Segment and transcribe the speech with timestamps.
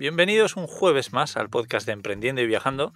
[0.00, 2.94] Bienvenidos un jueves más al podcast de Emprendiendo y Viajando.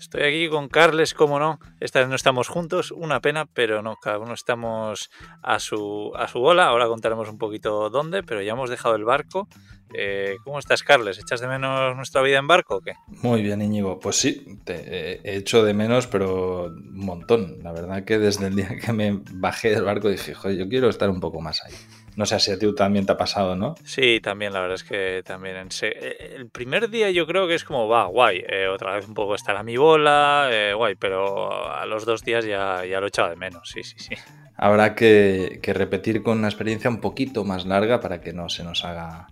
[0.00, 1.58] Estoy aquí con Carles, como no.
[1.78, 5.10] Esta vez no estamos juntos, una pena, pero no, cada uno estamos
[5.42, 6.68] a su, a su bola.
[6.68, 9.46] Ahora contaremos un poquito dónde, pero ya hemos dejado el barco.
[9.92, 11.18] Eh, ¿Cómo estás, Carles?
[11.18, 12.94] ¿Echas de menos nuestra vida en barco o qué?
[13.08, 13.98] Muy bien, Íñigo.
[13.98, 17.58] Pues sí, te he hecho de menos, pero un montón.
[17.62, 20.88] La verdad que desde el día que me bajé del barco dije, joder, yo quiero
[20.88, 21.74] estar un poco más ahí.
[22.18, 23.76] No sé si a ti también te ha pasado, ¿no?
[23.84, 25.54] Sí, también, la verdad es que también.
[25.54, 29.06] En eh, el primer día yo creo que es como, va, guay, eh, otra vez
[29.06, 32.98] un poco estar a mi bola, eh, guay, pero a los dos días ya, ya
[32.98, 34.16] lo he echado de menos, sí, sí, sí.
[34.56, 38.64] Habrá que, que repetir con una experiencia un poquito más larga para que no se
[38.64, 39.28] nos haga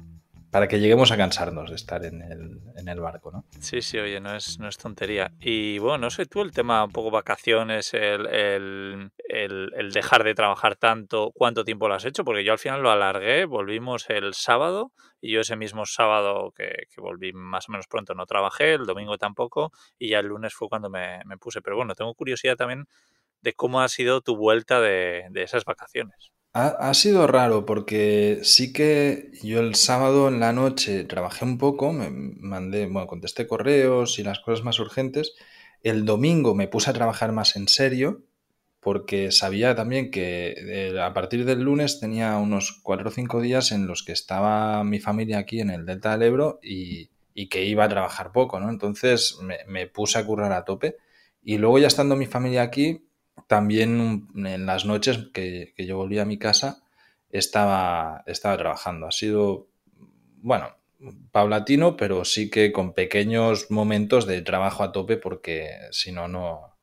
[0.56, 3.44] para que lleguemos a cansarnos de estar en el, barco, ¿no?
[3.60, 5.30] Sí, sí, oye, no es, no es tontería.
[5.38, 8.26] Y bueno, no sé tú, el tema un poco vacaciones, el,
[9.28, 12.24] el, dejar de trabajar tanto, ¿cuánto tiempo lo has hecho?
[12.24, 16.86] Porque yo al final lo alargué, volvimos el sábado y yo ese mismo sábado que,
[16.88, 20.54] que volví más o menos pronto no trabajé, el domingo tampoco y ya el lunes
[20.54, 21.60] fue cuando me, me puse.
[21.60, 22.86] Pero bueno, tengo curiosidad también
[23.42, 26.32] de cómo ha sido tu vuelta de, de esas vacaciones.
[26.58, 31.92] Ha, sido raro porque sí que yo el sábado en la noche trabajé un poco,
[31.92, 35.34] me mandé, bueno, contesté correos y las cosas más urgentes.
[35.82, 38.22] El domingo me puse a trabajar más en serio
[38.80, 43.70] porque sabía también que eh, a partir del lunes tenía unos cuatro o cinco días
[43.70, 47.10] en los que estaba mi familia aquí en el Delta del Ebro y,
[47.50, 48.70] que iba a trabajar poco, ¿no?
[48.70, 50.96] Entonces me, me puse a currar a tope
[51.42, 53.05] y luego ya estando mi familia aquí,
[53.46, 56.82] también en las noches que, yo volví a mi casa
[57.30, 59.06] estaba, estaba trabajando.
[59.06, 59.68] Ha sido,
[60.38, 60.76] bueno,
[61.30, 66.76] paulatino, pero sí que con pequeños momentos de trabajo a tope porque si no, no,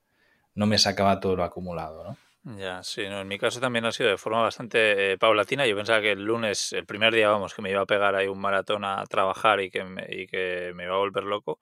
[0.55, 2.17] me sacaba todo lo acumulado, ¿no?
[2.57, 5.65] Ya, sí, no, en mi caso también ha sido de forma bastante eh, paulatina.
[5.65, 8.27] Yo pensaba que el lunes, el primer día, vamos, que me iba a pegar ahí
[8.27, 11.59] un maratón a trabajar y que y que me iba a volver loco.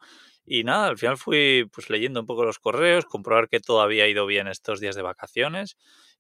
[0.54, 4.10] Y nada, al final fui pues leyendo un poco los correos, comprobar que todo había
[4.10, 5.78] ido bien estos días de vacaciones.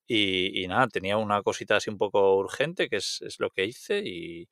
[0.08, 4.00] Y, nada, tenía una cosita así un poco urgente, que es, lo que hice.
[4.06, 4.47] Y,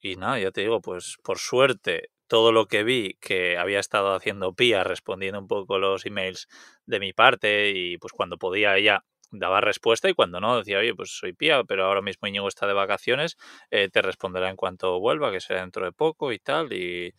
[0.00, 4.14] y nada, ya te digo, pues por suerte, todo lo que vi que había estado
[4.14, 6.46] haciendo Pía, respondiendo un poco los emails
[6.86, 10.94] de mi parte, y pues cuando podía ella daba respuesta y cuando no decía, oye,
[10.94, 13.36] pues soy Pía, pero ahora mismo Íñigo está de vacaciones,
[13.72, 16.72] eh, te responderá en cuanto vuelva, que será dentro de poco y tal.
[16.72, 17.12] Y,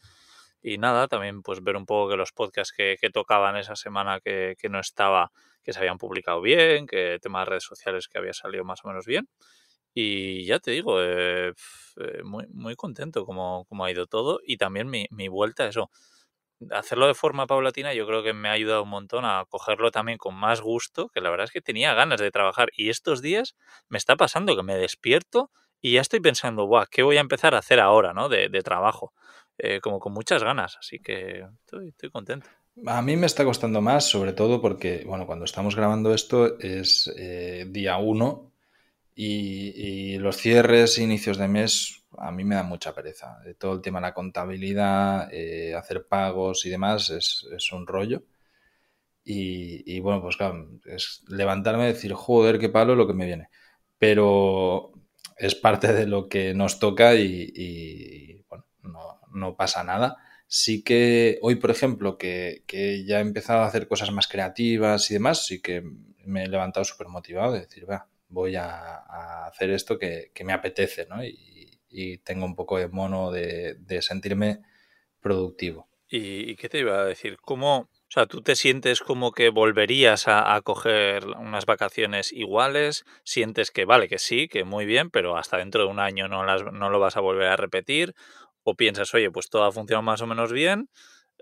[0.61, 4.55] y nada, también pues ver un poco que los podcasts que, tocaban esa semana que,
[4.69, 5.31] no estaba,
[5.63, 8.87] que se habían publicado bien, que temas de redes sociales que había salido más o
[8.89, 9.27] menos bien.
[9.93, 11.53] Y ya te digo, eh,
[11.97, 15.89] eh, muy, muy contento como, como, ha ido todo y también mi, mi vuelta, eso,
[16.71, 20.17] hacerlo de forma paulatina yo creo que me ha ayudado un montón a cogerlo también
[20.17, 23.55] con más gusto, que la verdad es que tenía ganas de trabajar y estos días
[23.89, 25.51] me está pasando que me despierto
[25.81, 28.29] y ya estoy pensando, Buah, ¿qué voy a empezar a hacer ahora, ¿no?
[28.29, 29.13] De, de trabajo.
[29.63, 32.49] Eh, como con muchas ganas, así que estoy, contento.
[32.87, 37.13] A mí me está costando más, sobre todo porque, bueno, cuando estamos grabando esto es
[37.15, 38.51] eh, día uno
[39.13, 43.37] y, los cierres, inicios de mes, a mí me da mucha pereza.
[43.45, 45.29] Eh, todo el tema de la contabilidad,
[45.77, 48.23] hacer pagos y demás es, un rollo.
[49.23, 53.49] Y, bueno, pues claro, es levantarme y decir, joder, qué palo lo que me viene.
[53.99, 54.91] Pero
[55.37, 60.17] es parte de lo que nos toca y bueno, no, no pasa nada.
[60.47, 62.63] Sí que hoy, por ejemplo, que,
[63.05, 65.81] ya he empezado a hacer cosas más creativas y demás, sí que
[66.25, 71.07] me he levantado súper motivado de decir, va, voy a, hacer esto que, me apetece,
[71.07, 71.23] ¿no?
[71.23, 74.61] Y, tengo un poco de mono de, sentirme
[75.19, 75.87] productivo.
[76.09, 77.37] ¿Y, qué te iba a decir?
[77.41, 77.77] ¿Cómo,
[78.11, 83.05] o sea, ¿tú te sientes como que volverías a, coger unas vacaciones iguales?
[83.23, 86.43] ¿Sientes que vale, que sí, que muy bien, pero hasta dentro de un año no,
[86.43, 88.13] las, no lo vas a volver a repetir?
[88.63, 90.89] O piensas, oye, pues todo ha funcionado más o menos bien,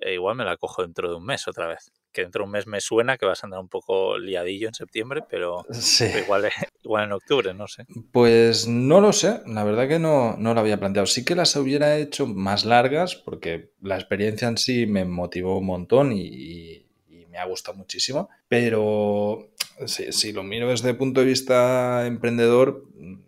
[0.01, 1.91] e igual me la cojo dentro de un mes otra vez.
[2.11, 4.73] Que dentro de un mes me suena que vas a andar un poco liadillo en
[4.73, 5.65] septiembre, pero,
[6.23, 6.49] igual,
[6.83, 7.85] igual, en octubre, no sé.
[8.11, 11.05] Pues no lo sé, la verdad que no, no lo había planteado.
[11.05, 15.65] Sí que las hubiera hecho más largas porque la experiencia en sí me motivó un
[15.65, 16.88] montón y,
[17.39, 19.49] me ha gustado muchísimo, pero
[19.85, 22.85] si, lo miro desde el punto de vista emprendedor,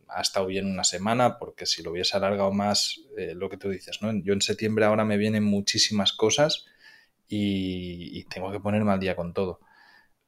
[0.10, 3.69] ha estado bien una semana, porque si lo hubiese alargado más, eh, lo que tú
[3.69, 4.12] dices, ¿no?
[4.24, 6.66] Yo en septiembre ahora me vienen muchísimas cosas
[7.30, 9.62] y, tengo que ponerme al día con todo.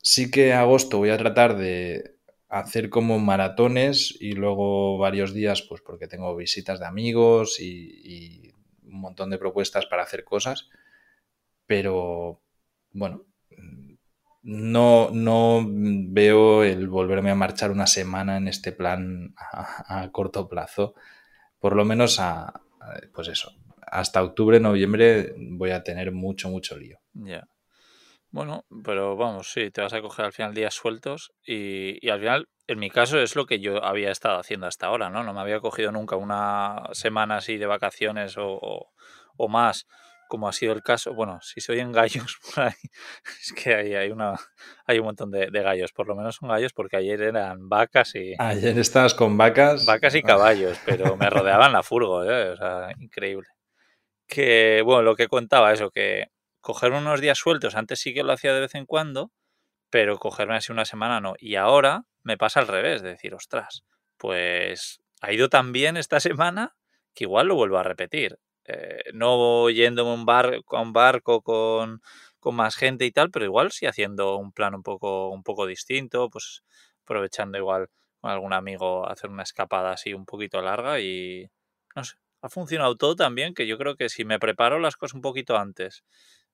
[0.02, 2.16] Sí que agosto voy a tratar de
[2.48, 8.54] hacer como maratones y luego varios días, pues porque tengo visitas de amigos y
[8.86, 10.70] un montón de propuestas para hacer cosas,
[11.66, 12.42] pero
[12.92, 13.26] bueno,
[14.44, 20.94] no, no veo el volverme a marchar una semana en este plan a, corto plazo.
[21.60, 22.62] por lo menos a,
[23.14, 23.54] pues eso,
[23.88, 27.00] hasta octubre, noviembre voy a tener mucho, mucho lío.
[27.14, 27.48] Ya.
[28.32, 32.20] Bueno, pero vamos, sí, te vas a coger al final días sueltos y, y, al
[32.20, 35.24] final, en mi caso, es lo que yo había estado haciendo hasta ahora, ¿no?
[35.24, 38.90] No me había cogido nunca una semana así de vacaciones o,
[39.38, 39.86] o, más,
[40.34, 41.14] como ha sido el caso.
[41.14, 42.74] Bueno, si soy en gallos por ahí,
[43.40, 44.34] es que hay, hay, una,
[44.88, 48.16] hay un montón de, de, gallos, por lo menos son gallos porque ayer eran vacas
[48.16, 48.34] y...
[48.40, 49.86] Ayer estabas con vacas.
[49.86, 52.50] Vacas y caballos, pero me rodeaban la furgo, ¿eh?
[52.50, 53.48] O sea, increíble.
[54.28, 56.30] Que, bueno, lo que contaba, eso, que
[56.62, 59.32] coger unos días sueltos, antes sí que lo hacía de vez en cuando,
[59.92, 61.36] pero cogerme así una semana no.
[61.38, 63.84] Y ahora me pasa al revés, de decir, ostras,
[64.18, 66.76] pues ha ido tan bien esta semana
[67.14, 68.40] que igual lo vuelvo a repetir.
[68.66, 72.02] Eh, no yéndome a un, bar, un barco con,
[72.46, 76.30] más gente y tal, pero igual sí haciendo un plan un poco, un poco distinto,
[76.30, 76.64] pues
[77.04, 77.90] aprovechando igual
[78.22, 81.50] con algún amigo hacer una escapada así un poquito larga y
[81.96, 84.98] no sé, ha funcionado todo tan bien que yo creo que si me preparo las
[84.98, 86.04] cosas un poquito antes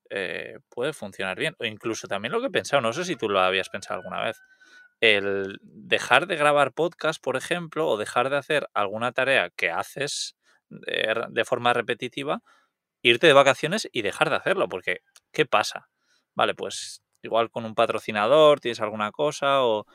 [0.10, 1.56] eh, puede funcionar bien.
[1.60, 4.24] O incluso también lo que he pensado, no sé si tú lo habías pensado alguna
[4.24, 4.42] vez,
[5.02, 10.36] el dejar de grabar podcast, por ejemplo, o dejar de hacer alguna tarea que haces
[10.70, 12.42] de, de forma repetitiva,
[13.02, 15.02] irte de vacaciones y dejar de hacerlo, porque
[15.32, 15.90] ¿qué pasa?
[16.36, 19.86] Vale, pues igual con un patrocinador tienes alguna cosa o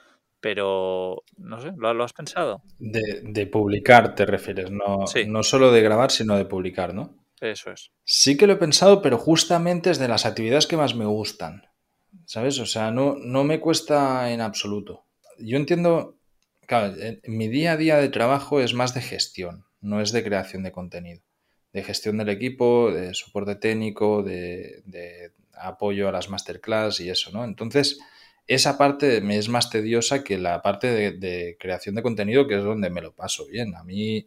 [0.41, 2.63] pero no sé, ¿lo, lo has pensado?
[2.79, 5.25] De, de, publicar te refieres, no, Sí.
[5.27, 7.25] no solo de grabar, sino de publicar, ¿no?
[7.41, 7.93] Eso es.
[8.05, 11.63] Sí que lo he pensado, pero justamente es de las actividades que más me gustan,
[12.27, 12.59] ¿sabes?
[12.59, 15.07] O sea, no, no me cuesta en absoluto.
[15.39, 16.19] Yo entiendo,
[16.67, 16.95] claro,
[17.27, 20.73] mi día a día de trabajo es más de gestión, no es de creación de
[20.73, 21.23] contenido.
[21.73, 24.83] De gestión del equipo, de soporte técnico, de,
[25.53, 27.45] apoyo a las masterclass y eso, ¿no?
[27.45, 27.99] Entonces,
[28.47, 32.57] esa parte me es más tediosa que la parte de, de creación de contenido, que
[32.57, 33.75] es donde me lo paso bien.
[33.77, 34.27] A mí,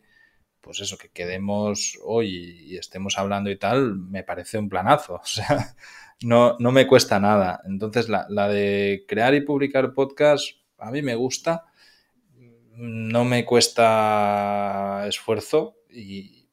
[0.61, 5.15] pues eso, que quedemos hoy y estemos hablando y tal, me parece un planazo.
[5.23, 5.75] O sea,
[6.21, 7.61] no, no me cuesta nada.
[7.65, 11.65] Entonces, la, la de crear y publicar podcast, a mí me gusta.
[12.77, 16.47] No me cuesta esfuerzo y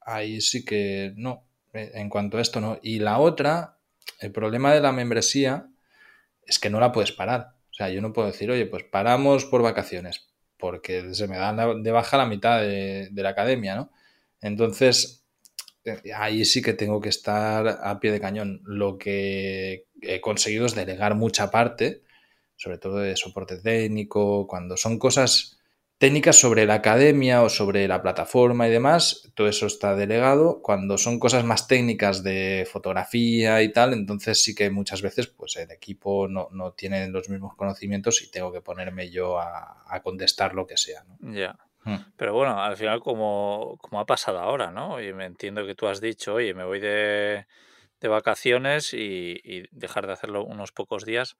[0.00, 1.46] ahí sí que no.
[1.72, 2.80] En cuanto a esto, no.
[2.82, 3.78] Y la otra,
[4.18, 5.68] el problema de la membresía
[6.44, 7.54] es que no la puedes parar.
[7.70, 10.28] O sea, yo no puedo decir, oye, pues paramos por vacaciones,
[10.58, 13.92] porque se me da de baja la mitad de, de la academia, ¿no?
[14.40, 15.24] Entonces,
[15.84, 18.60] eh, ahí sí que tengo que estar a pie de cañón.
[18.64, 22.02] Lo que he conseguido es delegar mucha parte,
[22.56, 25.59] sobre todo de soporte técnico, cuando son cosas
[26.00, 30.62] técnicas sobre la academia o sobre la plataforma y demás, todo eso está delegado.
[30.62, 35.56] Cuando son cosas más técnicas de fotografía y tal, entonces sí que muchas veces pues
[35.56, 40.02] el equipo no, no tiene los mismos conocimientos y tengo que ponerme yo a, a
[40.02, 41.04] contestar lo que sea.
[41.04, 41.34] ¿no?
[41.34, 41.58] Ya.
[41.84, 41.98] Hmm.
[42.16, 44.94] Pero bueno, al final como, como ha pasado ahora, ¿no?
[44.94, 47.46] Oye, me entiendo que tú has dicho, oye, me voy de,
[48.00, 51.36] de vacaciones y, y dejar de hacerlo unos pocos días.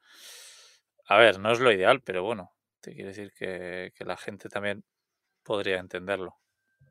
[1.06, 4.48] A ver, no es lo ideal, pero bueno, te quiero decir que, que la gente
[4.48, 4.84] también
[5.42, 6.36] podría entenderlo.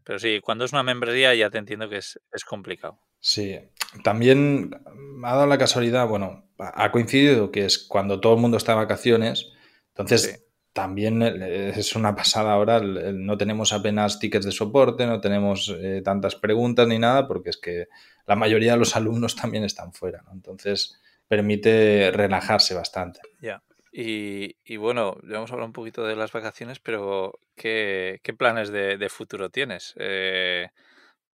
[0.03, 2.99] Pero sí, cuando es una membresía ya te entiendo que es, es complicado.
[3.19, 3.59] Sí,
[4.03, 8.57] también me ha dado la casualidad, bueno, ha coincidido que es cuando todo el mundo
[8.57, 9.51] está de vacaciones,
[9.89, 10.43] entonces Sí.
[10.73, 16.01] también eh, es una pasada ahora, no tenemos apenas tickets de soporte, no tenemos eh,
[16.03, 17.87] tantas preguntas ni nada, porque es que
[18.25, 20.31] la mayoría de los alumnos también están fuera, ¿no?
[20.31, 23.19] Entonces permite relajarse bastante.
[23.41, 23.61] Ya.
[23.91, 29.49] Y, bueno, ya hemos hablado un poquito de las vacaciones, pero ¿qué, planes de, futuro
[29.49, 29.93] tienes?
[29.97, 30.67] Eh,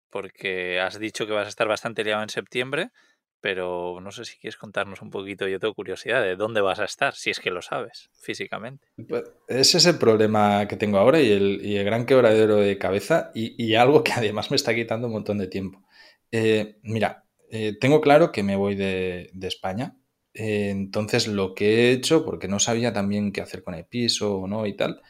[0.09, 2.89] porque has dicho que vas a estar bastante liado en septiembre,
[3.39, 6.85] pero no sé si quieres contarnos un poquito, yo tengo curiosidad de dónde vas a
[6.85, 8.87] estar, si es que lo sabes físicamente.
[9.07, 13.75] Pues, Ese es el problema que tengo ahora y el, gran quebradero de cabeza y,
[13.75, 15.87] algo que además me está quitando un montón de tiempo.
[16.31, 19.95] Eh, mira, eh, tengo claro que me voy de España.
[20.33, 24.37] Eh, entonces lo que he hecho, porque no sabía también qué hacer con el piso
[24.39, 25.01] o no y tal,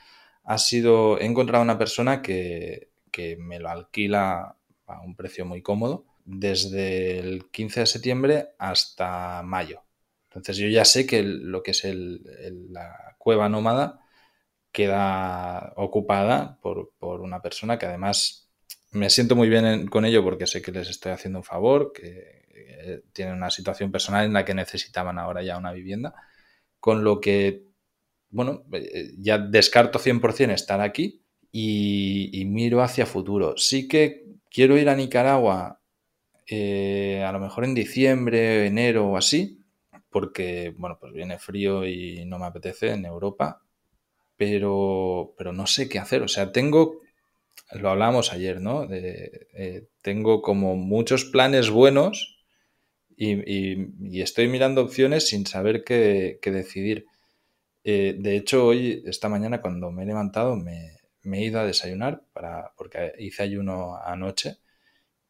[0.44, 5.62] ha sido, he encontrado una persona que, que me lo alquila a un precio muy
[5.62, 9.84] cómodo desde el 15 de septiembre hasta mayo.
[10.30, 12.24] Entonces yo ya sé que lo que es el-
[12.72, 14.00] la cueva nómada
[14.72, 18.50] queda ocupada por, por una persona que además
[18.92, 21.92] me siento muy bien en- con ello porque sé que les estoy haciendo un favor,
[21.94, 26.14] que eh, tienen una situación personal en la que necesitaban ahora ya una vivienda,
[26.80, 27.64] con lo que,
[28.30, 33.58] bueno, eh, ya descarto 100% estar aquí y, miro hacia futuro.
[33.58, 35.82] Sí que quiero ir a Nicaragua
[36.48, 39.64] eh, a lo mejor en diciembre, enero o así,
[40.10, 43.62] porque, bueno, pues viene frío y no me apetece en Europa,
[44.38, 46.24] pero, pero no sé qué hacer.
[46.24, 47.02] O sea, tengo
[47.74, 48.88] lo hablábamos ayer, ¿no?
[48.92, 52.41] Eh, tengo como muchos planes buenos
[53.24, 57.06] y, estoy mirando opciones sin saber qué, decidir.
[57.84, 62.24] Eh, de hecho, hoy, esta mañana, cuando me he levantado, me, he ido a desayunar
[62.34, 64.58] para, porque hice ayuno anoche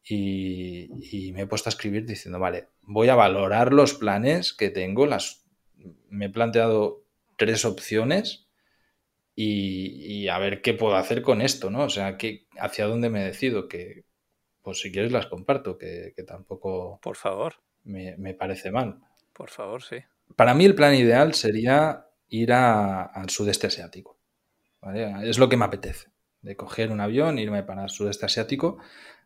[0.04, 5.06] y, me he puesto a escribir diciendo, vale, voy a valorar los planes que tengo,
[5.06, 5.44] las,
[6.08, 7.04] me he planteado
[7.36, 8.48] tres opciones
[9.34, 11.84] y, a ver qué puedo hacer con esto, ¿no?
[11.84, 14.04] O sea, que, hacia dónde me decido, que
[14.62, 16.98] pues si quieres las comparto, que, tampoco...
[17.02, 17.56] Por favor.
[17.84, 19.00] Me, parece mal.
[19.32, 19.96] Por favor, sí.
[20.36, 24.18] Para mí el plan ideal sería ir al sudeste asiático.
[25.22, 26.08] Es lo que me apetece,
[26.40, 28.78] de coger un avión, irme para el sudeste asiático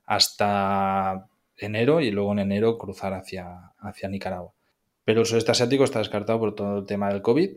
[0.04, 4.52] hasta enero y luego en enero cruzar hacia, hacia Nicaragua.
[5.04, 7.50] Pero el sudeste asiático está descartado por todo el tema del COVID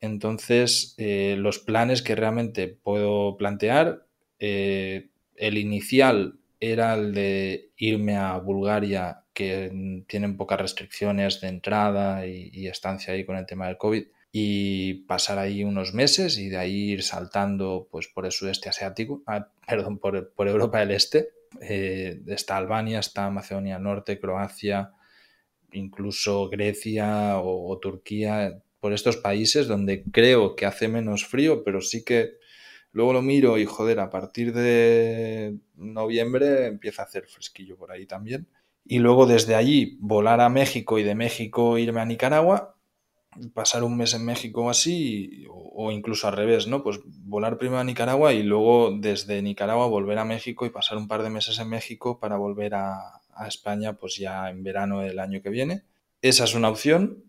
[0.00, 4.06] entonces, eh, los planes que realmente puedo plantear,
[4.38, 12.26] eh, el inicial era el de irme a Bulgaria, que tienen pocas restricciones de entrada
[12.26, 16.58] y, estancia ahí con el tema del COVID, y pasar ahí unos meses y de
[16.58, 21.28] ahí ir saltando pues, por el sudeste asiático, ah, perdón, por, Europa del Este.
[21.60, 24.90] Eh, está Albania, está Macedonia Norte, Croacia,
[25.70, 32.04] incluso Grecia o Turquía por estos países donde creo que hace menos frío, pero sí
[32.04, 32.38] que
[32.90, 38.04] luego lo miro y joder, a partir de noviembre empieza a hacer fresquillo por ahí
[38.04, 38.48] también.
[38.90, 42.74] Y luego desde allí volar a México y de México irme a Nicaragua,
[43.52, 46.82] pasar un mes en México o así, o, incluso al revés, ¿no?
[46.82, 51.06] Pues volar primero a Nicaragua y luego desde Nicaragua volver a México y pasar un
[51.06, 55.40] par de meses en México para volver a, España pues ya en verano del año
[55.40, 55.84] que viene.
[56.22, 57.22] Esa es una opción.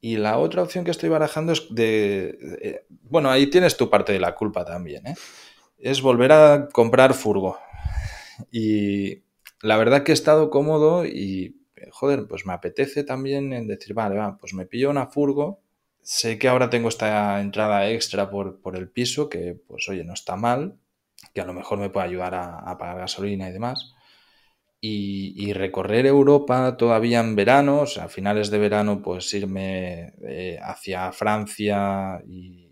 [0.00, 4.20] Y la otra opción que estoy barajando es de, bueno, ahí tienes tu parte de
[4.20, 5.14] la culpa también, ¿eh?
[5.76, 7.58] Es volver a comprar furgo.
[8.50, 9.22] Y
[9.62, 14.16] la verdad que he estado cómodo y, joder, pues me apetece también en decir, vale,
[14.16, 15.62] va, pues me pillo una furgo.
[16.02, 20.14] Sé que ahora tengo esta entrada extra por, por el piso, que pues oye, no
[20.14, 20.78] está mal,
[21.34, 23.94] que a lo mejor me puede ayudar a, pagar gasolina y demás
[24.80, 30.58] y, recorrer Europa todavía en verano, o sea, a finales de verano, pues irme eh,
[30.62, 32.68] hacia Francia y,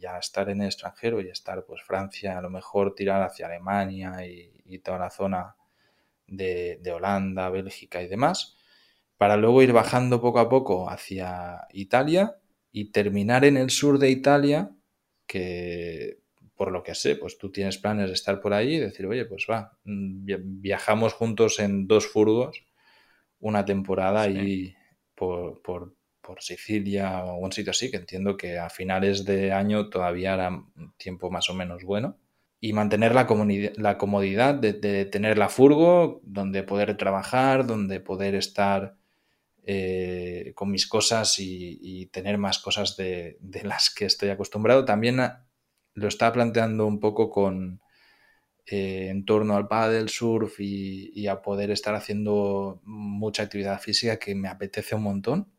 [0.00, 4.26] ya estar en el extranjero y estar, pues Francia, a lo mejor tirar hacia Alemania
[4.26, 5.56] y, toda la zona
[6.30, 8.56] de, de, Holanda, Bélgica y demás,
[9.18, 12.36] para luego ir bajando poco a poco hacia Italia
[12.72, 14.70] y terminar en el sur de Italia,
[15.26, 16.20] que
[16.56, 19.24] por lo que sé, pues tú tienes planes de estar por ahí y decir, oye,
[19.24, 22.64] pues va, mm, viajamos juntos en dos furgos
[23.40, 24.74] una temporada y
[25.14, 25.94] por, por,
[26.38, 30.62] Sicilia o un sitio así, que entiendo que a finales de año todavía era
[30.96, 32.18] tiempo más o menos bueno.
[32.60, 38.96] Y mantener la, comodidad de, tener la furgo, donde poder trabajar, donde poder estar
[39.64, 44.84] eh, con mis cosas y, tener más cosas de, las que estoy acostumbrado.
[44.84, 45.20] También
[45.94, 47.80] lo estaba planteando un poco con
[48.66, 54.34] eh, en torno al paddle surf y, a poder estar haciendo mucha actividad física que
[54.34, 55.52] me apetece un montón.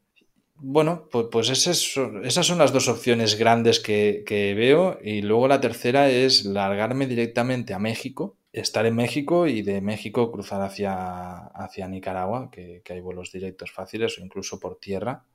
[0.64, 6.10] Bueno, pues, pues esas, son, las dos opciones grandes que, veo y luego la tercera
[6.10, 12.50] es largarme directamente a México, estar en México y de México cruzar hacia, hacia Nicaragua,
[12.52, 15.26] que, que hay vuelos directos fáciles o incluso por tierra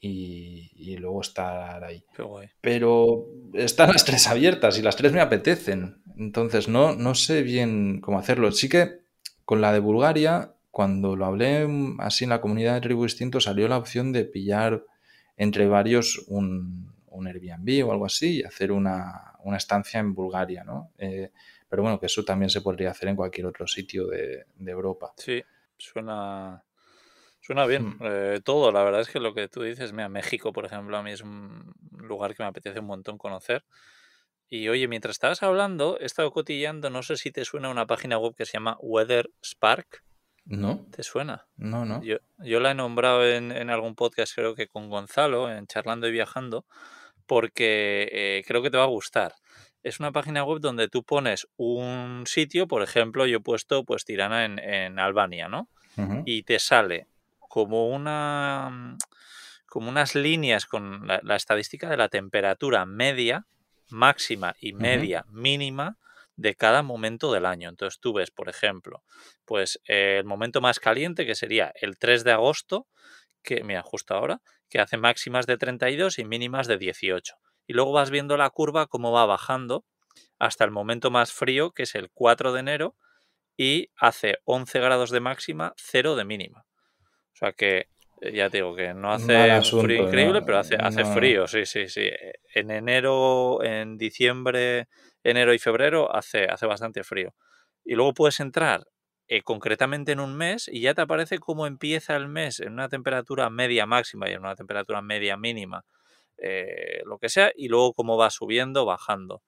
[0.00, 2.04] y, luego estar ahí.
[2.60, 6.02] Pero están las tres abiertas y las tres me apetecen.
[6.16, 8.50] Entonces no, no sé bien cómo hacerlo.
[8.52, 9.00] Sí que
[9.44, 11.66] con la de Bulgaria, cuando lo hablé
[12.00, 14.84] así en la comunidad de Tribu Distinto, salió la opción de pillar
[15.38, 20.92] entre varios un, un Airbnb o algo así y hacer una, estancia en Bulgaria, ¿no?
[20.98, 21.30] Eh,
[21.66, 25.14] pero bueno, que eso también se podría hacer en cualquier otro sitio de, de Europa.
[25.16, 25.42] Sí,
[25.78, 26.62] suena,
[27.40, 27.98] Suena bien mm.
[28.02, 31.02] eh, todo, la verdad es que lo que tú dices, mira, México, por ejemplo, a
[31.02, 33.64] mí es un lugar que me apetece un montón conocer.
[34.46, 38.18] Y oye, mientras estabas hablando, he estado cotillando, no sé si te suena una página
[38.18, 40.04] web que se llama Weather Spark.
[40.46, 40.86] No.
[40.90, 41.46] ¿Te suena?
[41.56, 42.02] No, no.
[42.02, 46.06] Yo, yo la he nombrado en, en, algún podcast, creo que con Gonzalo, en Charlando
[46.06, 46.64] y Viajando,
[47.26, 49.34] porque eh, creo que te va a gustar.
[49.82, 54.04] Es una página web donde tú pones un sitio, por ejemplo, yo he puesto pues
[54.04, 55.68] Tirana en, en Albania, ¿no?
[56.26, 57.06] Y te sale
[57.38, 58.98] como una
[59.66, 63.46] como unas líneas con la, estadística de la temperatura media,
[63.88, 65.96] máxima y media mínima
[66.36, 67.68] de cada momento del año.
[67.68, 69.02] Entonces tú ves, por ejemplo,
[69.44, 72.86] pues el momento más caliente que sería el 3 de agosto,
[73.42, 77.36] que mira, justo ahora, que hace máximas de 32 y mínimas de 18.
[77.66, 79.84] Y luego vas viendo la curva cómo va bajando
[80.38, 82.96] hasta el momento más frío, que es el 4 de enero,
[83.56, 86.66] y hace 11 grados de máxima, 0 de mínima.
[87.32, 87.88] O sea que
[88.20, 91.88] eh, ya te digo que no hace frío increíble, pero hace, hace frío, sí, sí,
[91.88, 92.08] sí.
[92.54, 94.88] En enero, en diciembre,
[95.30, 97.34] enero y febrero hace, hace bastante frío.
[97.84, 98.86] Y luego puedes entrar
[99.28, 102.88] eh, concretamente en un mes y ya te aparece cómo empieza el mes en una
[102.88, 105.84] temperatura media máxima y en una temperatura media mínima,
[106.38, 109.42] eh, lo que sea, y luego cómo va subiendo, bajando.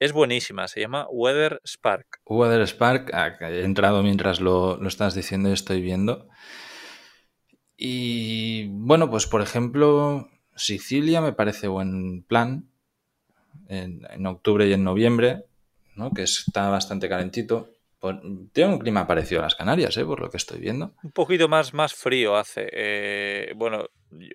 [0.00, 2.20] Es buenísima, se llama Weather Spark.
[2.26, 6.28] Weather Spark, ah, he entrado mientras lo, lo estás diciendo y estoy viendo.
[7.76, 12.68] Y bueno, pues por ejemplo, Sicilia me parece buen plan
[13.68, 15.44] en, octubre y en noviembre,
[15.96, 16.10] ¿no?
[16.12, 17.70] que está bastante calentito.
[18.52, 20.04] Tiene un clima parecido a las Canarias, ¿eh?
[20.04, 20.94] por lo que estoy viendo.
[21.02, 22.68] Un poquito más, más frío hace.
[22.70, 23.86] Eh, bueno,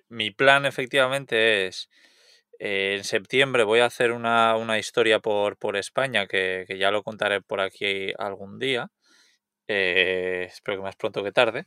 [0.08, 1.88] mi plan efectivamente es
[2.58, 7.42] eh, en septiembre voy a hacer una, historia por, por España que, ya lo contaré
[7.42, 8.90] por aquí algún día.
[9.68, 11.66] espero que más pronto que tarde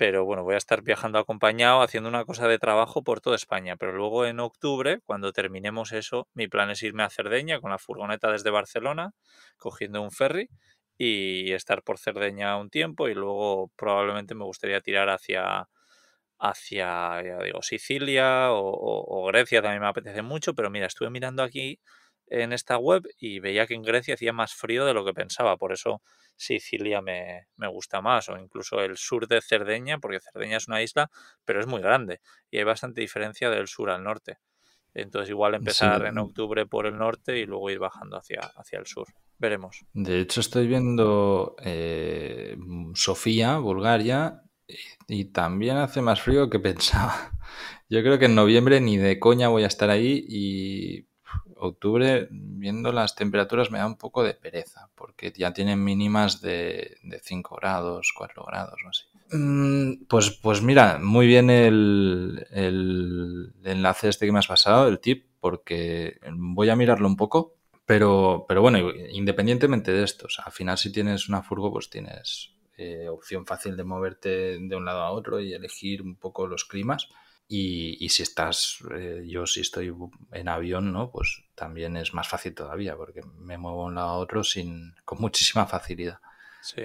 [0.00, 3.76] pero bueno, voy a estar viajando acompañado haciendo una cosa de trabajo por toda España.
[3.76, 7.76] Pero luego en octubre, cuando terminemos eso, mi plan es irme a Cerdeña con la
[7.78, 9.12] furgoneta desde Barcelona,
[9.58, 10.48] cogiendo un ferry
[10.96, 15.68] y estar por Cerdeña un tiempo y luego probablemente me gustaría tirar hacia,
[16.38, 18.60] hacia ya digo, Sicilia o,
[19.06, 21.78] o Grecia también me apetece mucho, pero mira, estuve mirando aquí
[22.28, 25.56] en esta web y veía que en Grecia hacía más frío de lo que pensaba,
[25.58, 26.02] por eso
[26.40, 31.10] Sicilia me, gusta más, o incluso el sur de Cerdeña, porque Cerdeña es una isla,
[31.44, 32.20] pero es muy grande
[32.50, 34.38] y hay bastante diferencia del sur al norte.
[34.94, 38.86] Entonces igual empezar en octubre por el norte y luego ir bajando hacia, hacia el
[38.86, 39.06] sur.
[39.38, 39.84] Veremos.
[39.92, 42.56] De hecho estoy viendo eh,
[42.94, 44.42] Sofía, Bulgaria,
[45.08, 47.32] y también hace más frío que pensaba.
[47.90, 51.09] Yo creo que en noviembre ni de coña voy a estar ahí y
[51.56, 56.96] octubre, viendo las temperaturas, me da un poco de pereza, porque ya tienen mínimas de,
[57.02, 59.04] de 5 grados, 4 grados, no sé.
[59.32, 64.98] Mm, pues, pues mira, muy bien el, el, enlace este que me has pasado, el
[64.98, 67.54] tip, porque voy a mirarlo un poco,
[67.86, 68.78] pero, pero bueno,
[69.12, 73.84] independientemente de esto, al final si tienes una furgo, pues tienes eh, opción fácil de
[73.84, 77.08] moverte de un lado a otro y elegir un poco los climas.
[77.52, 79.92] Y, si estás, eh, yo si estoy
[80.30, 81.10] en avión, ¿no?
[81.10, 84.94] Pues también es más fácil todavía, porque me muevo de un lado a otro sin,
[85.04, 86.20] con muchísima facilidad.
[86.62, 86.84] Sí.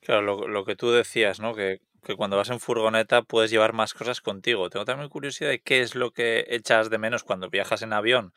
[0.00, 1.54] Claro, lo, lo que tú decías, ¿no?
[1.54, 4.68] Que, que, cuando vas en furgoneta puedes llevar más cosas contigo.
[4.68, 8.34] Tengo también curiosidad de qué es lo que echas de menos cuando viajas en avión.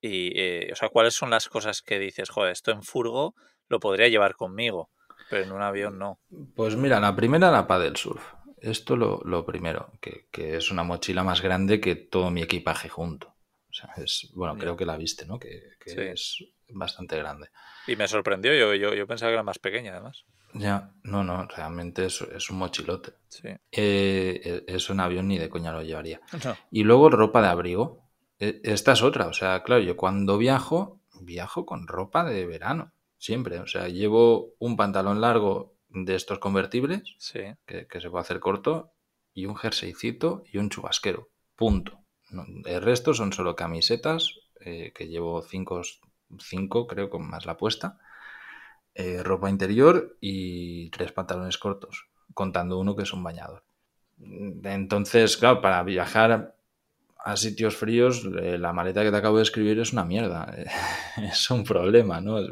[0.00, 3.36] Y, eh, o sea, cuáles son las cosas que dices, joder, esto en furgo
[3.68, 4.90] lo podría llevar conmigo,
[5.30, 6.18] pero en un avión no.
[6.56, 11.24] Pues mira, la primera, la del surf esto lo, lo primero, que, es una mochila
[11.24, 13.28] más grande que todo mi equipaje junto.
[13.28, 15.38] O sea, es, bueno, creo que la viste, ¿no?
[15.38, 17.48] Que, es bastante grande.
[17.86, 20.24] Y me sorprendió, yo, yo, yo, pensaba que era más pequeña además.
[20.54, 23.14] Ya, no, no, realmente es, es un mochilote.
[23.28, 23.48] Sí.
[23.48, 26.20] Eh, e, eso en avión ni de coña lo llevaría.
[26.70, 28.08] Y luego ropa de abrigo.
[28.38, 32.92] E, esta es otra, o sea, claro, yo cuando viajo, viajo con ropa de verano,
[33.18, 33.58] siempre.
[33.58, 37.16] O sea, llevo un pantalón largo de estos convertibles,
[37.66, 38.92] que, se puede hacer corto,
[39.34, 41.28] y un jerseycito y un chubasquero.
[41.56, 42.00] Punto.
[42.64, 45.82] el resto son solo camisetas, eh, que llevo cinco,
[46.38, 47.98] cinco, creo, con más la puesta,
[48.94, 53.64] eh, ropa interior y tres pantalones cortos, contando uno que es un bañador.
[54.18, 56.56] Entonces, claro, para viajar
[57.18, 60.54] a sitios fríos, eh, la maleta que te acabo de escribir es una mierda.
[61.16, 62.38] es un problema, ¿no?
[62.38, 62.50] Es,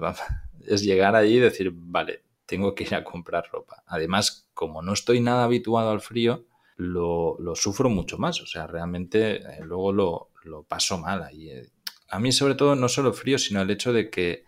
[0.66, 3.84] es llegar allí y decir, vale, tengo que ir a comprar ropa.
[3.86, 8.40] Además, como no estoy nada habituado al frío, lo, sufro mucho más.
[8.40, 11.28] O sea, realmente eh, luego lo, paso mal.
[11.32, 11.70] Eh.
[12.08, 14.46] A mí, sobre todo, no solo frío, sino el hecho de que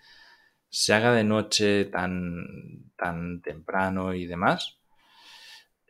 [0.69, 4.81] se haga de noche tan, tan temprano y demás.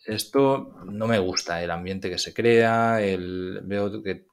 [0.04, 2.98] Esto no me gusta, el ambiente que se crea,
[3.62, 4.26] veo que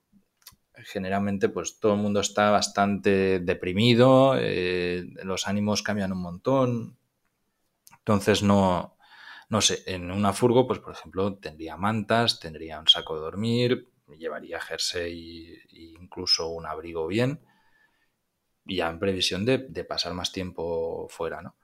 [0.83, 6.98] generalmente pues todo el mundo está bastante deprimido, eh, los ánimos cambian un montón,
[8.09, 8.97] entonces, no,
[9.49, 13.87] no sé, en una furgo, pues por ejemplo, tendría mantas, tendría un saco de dormir,
[14.17, 17.39] llevaría jersey e incluso un abrigo bien,
[18.65, 21.55] ya en previsión de, pasar más tiempo fuera, ¿no?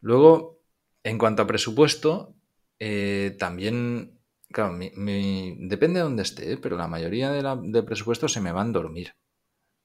[0.00, 0.60] Luego,
[1.04, 2.34] en cuanto a presupuesto,
[2.78, 6.58] eh, también, claro, depende de dónde esté, ¿eh?
[6.58, 9.14] pero la mayoría de, la, de presupuesto se me va a dormir.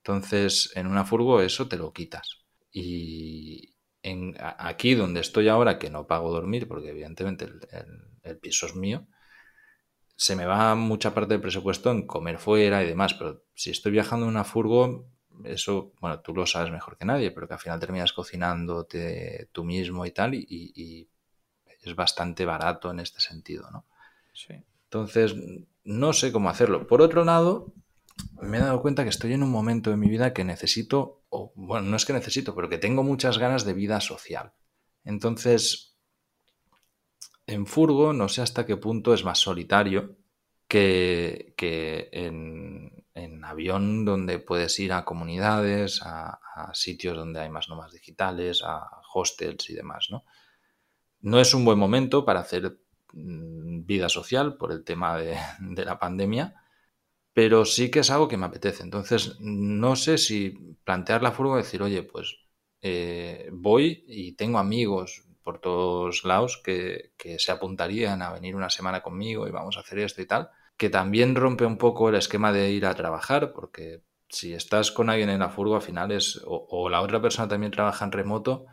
[0.04, 2.46] Entonces, en una furgo eso te lo quitas.
[2.74, 3.77] Y,
[4.40, 7.46] aquí donde estoy ahora, que no pago dormir, porque evidentemente
[8.24, 9.08] el, piso es mío,
[10.16, 13.92] se me va mucha parte del presupuesto en comer fuera y demás, pero si estoy
[13.92, 15.08] viajando en una furgo,
[15.44, 19.64] eso, bueno, tú lo sabes mejor que nadie, pero que al final terminas cocinándote tú
[19.64, 21.08] mismo y tal, y,
[21.84, 23.86] es bastante barato en este sentido, ¿no?
[24.34, 24.54] Sí.
[24.86, 25.36] Entonces,
[25.86, 26.86] no sé cómo hacerlo.
[26.86, 27.72] Por otro lado,
[28.42, 31.54] me he dado cuenta que estoy en un momento de mi vida que necesito, o
[31.56, 34.54] bueno, no es que necesito, pero que tengo muchas ganas de vida social.
[35.04, 35.98] Entonces,
[37.46, 40.18] en furgo no sé hasta qué punto es más solitario
[40.68, 41.54] que,
[42.12, 46.40] en, avión donde puedes ir a comunidades, a,
[46.74, 50.26] sitios donde hay más nómadas digitales, a hostels y demás, ¿no?
[51.22, 52.80] No es un buen momento para hacer
[53.14, 55.38] mm, vida social por el tema de,
[55.86, 56.56] la pandemia,
[57.38, 58.82] pero sí que es algo que me apetece.
[58.82, 62.40] Entonces, no sé si plantear la furgo y decir, oye, pues
[62.82, 68.72] eh, voy y tengo amigos por todos lados que, que, se apuntarían a venir una
[68.72, 72.16] semana conmigo y vamos a hacer esto y tal, que también rompe un poco el
[72.16, 76.12] esquema de ir a trabajar, porque si estás con alguien en la furgo, al final
[76.12, 78.66] es o, la otra persona también trabaja en remoto,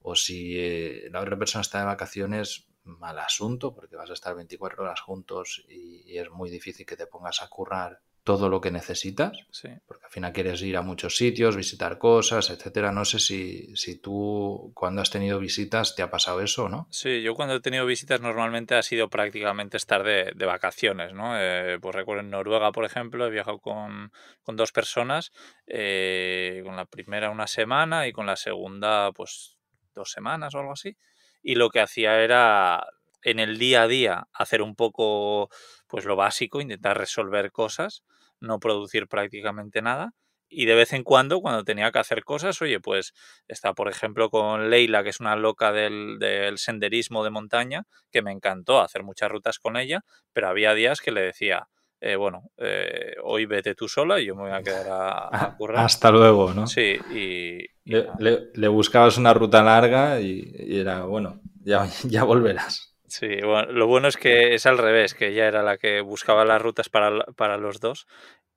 [0.00, 4.34] o si eh, la otra persona está de vacaciones, mal asunto, porque vas a estar
[4.34, 8.70] 24 horas juntos y es muy difícil que te pongas a currar todo lo que
[8.70, 9.46] necesitas,
[9.86, 12.92] porque al final quieres ir a muchos sitios, visitar cosas, etcétera.
[12.92, 16.86] No sé si, si tú cuando has tenido visitas te ha pasado eso, ¿no?
[16.90, 21.40] Sí, yo cuando he tenido visitas normalmente ha sido prácticamente estar de, vacaciones, ¿no?
[21.40, 24.12] Eh, pues recuerdo en Noruega, por ejemplo, he viajado con,
[24.46, 25.32] dos personas,
[25.66, 29.56] eh, con la primera una semana y con la segunda pues
[29.94, 30.96] dos semanas o algo así.
[31.42, 32.86] Y lo que hacía era
[33.22, 35.50] en el día a día hacer un poco
[35.86, 38.04] pues lo básico, intentar resolver cosas,
[38.40, 40.12] no producir prácticamente nada.
[40.52, 43.14] Y de vez en cuando, cuando tenía que hacer cosas, oye, pues
[43.46, 46.18] está, por ejemplo, con Leila, que es una loca del,
[46.56, 51.12] senderismo de montaña, que me encantó hacer muchas rutas con ella, pero había días que
[51.12, 51.68] le decía,
[52.00, 55.84] eh, bueno, eh, hoy vete tú sola y yo me voy a quedar a, currar.
[55.84, 56.66] Hasta luego, ¿no?
[56.66, 57.66] Sí, y...
[57.84, 62.96] le, buscabas una ruta larga y, era, bueno, ya, ya volverás.
[63.06, 66.44] Sí, bueno, lo bueno es que es al revés, que ella era la que buscaba
[66.44, 68.06] las rutas para, para los dos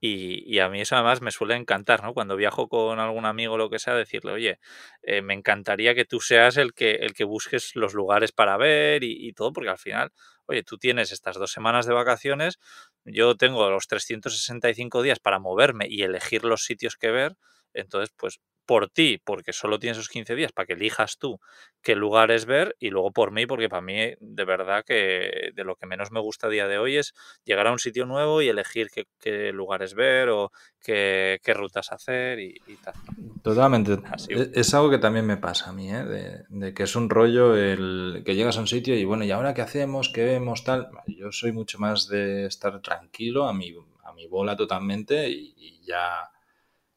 [0.05, 2.13] y, y, a mí eso además me suele encantar, ¿no?
[2.13, 4.59] Cuando viajo con algún amigo o lo que sea, decirle, oye,
[5.01, 9.05] eh, me encantaría que tú seas el que, el que busques los lugares para ver
[9.05, 10.11] y, y, todo, porque al final,
[10.47, 12.59] oye, tú tienes estas dos semanas de vacaciones,
[13.05, 17.37] yo tengo los 365 días para moverme y elegir los sitios que ver,
[17.73, 21.39] entonces, pues por ti, porque solo tienes esos 15 días para que elijas tú
[21.81, 25.75] qué lugares ver y luego por mí, porque para mí de verdad que de lo
[25.75, 28.47] que menos me gusta a día de hoy es llegar a un sitio nuevo y
[28.47, 28.87] elegir
[29.19, 32.93] qué, lugares ver o qué, rutas hacer y, tal.
[33.41, 33.97] Totalmente.
[34.29, 36.45] E, es, algo que también me pasa a mí, ¿eh?
[36.49, 39.53] de, que es un rollo el que llegas a un sitio y bueno, ¿y ahora
[39.53, 40.09] qué hacemos?
[40.09, 40.63] ¿Qué vemos?
[40.63, 40.89] Tal.
[41.07, 46.31] Yo soy mucho más de estar tranquilo a mi, a mi bola totalmente y ya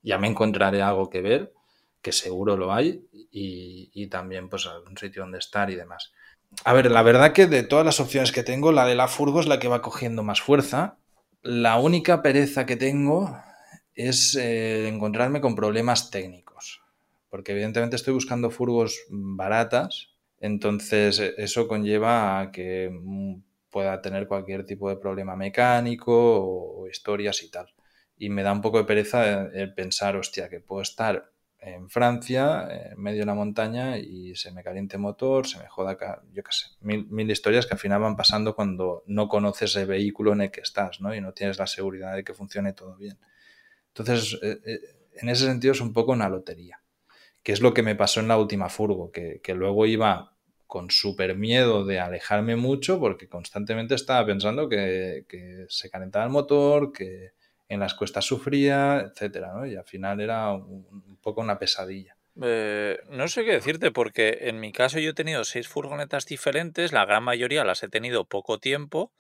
[0.06, 1.52] ya me encontraré algo que ver
[2.06, 6.12] que seguro lo hay, y, también pues algún sitio donde estar y demás.
[6.64, 9.40] A ver, la verdad que de todas las opciones que tengo, la de la furgo
[9.40, 10.98] es la que va cogiendo más fuerza.
[11.42, 13.36] La única pereza que tengo
[13.96, 16.80] es eh, encontrarme con problemas técnicos,
[17.28, 24.28] porque evidentemente estoy buscando furgos baratas, entonces eh, eso conlleva a que mm, pueda tener
[24.28, 27.66] cualquier tipo de problema mecánico o, historias y tal.
[28.16, 31.32] Y me da un poco de pereza el pensar, hostia, que puedo estar
[31.66, 35.98] en Francia, en medio de la montaña, y se me caliente motor, se me joda,
[36.32, 40.32] yo qué sé, mil, historias que al final van pasando cuando no conoces el vehículo
[40.32, 41.12] en el que estás, ¿no?
[41.12, 43.18] Y no tienes la seguridad de que funcione todo bien.
[43.88, 44.80] Entonces, eh, eh,
[45.14, 46.80] en ese sentido es un poco una lotería,
[47.42, 50.36] que es lo que me pasó en la última furgo, que, luego iba
[50.68, 56.30] con súper miedo de alejarme mucho porque constantemente estaba pensando que, que se calentaba el
[56.30, 57.32] motor, que
[57.68, 59.66] en las cuestas sufría, etcétera, ¿no?
[59.66, 62.16] Y al final era un, poco una pesadilla.
[62.42, 66.92] Eh, no sé qué decirte, porque en mi caso yo he tenido seis furgonetas diferentes,
[66.92, 69.12] la gran mayoría las he tenido poco tiempo,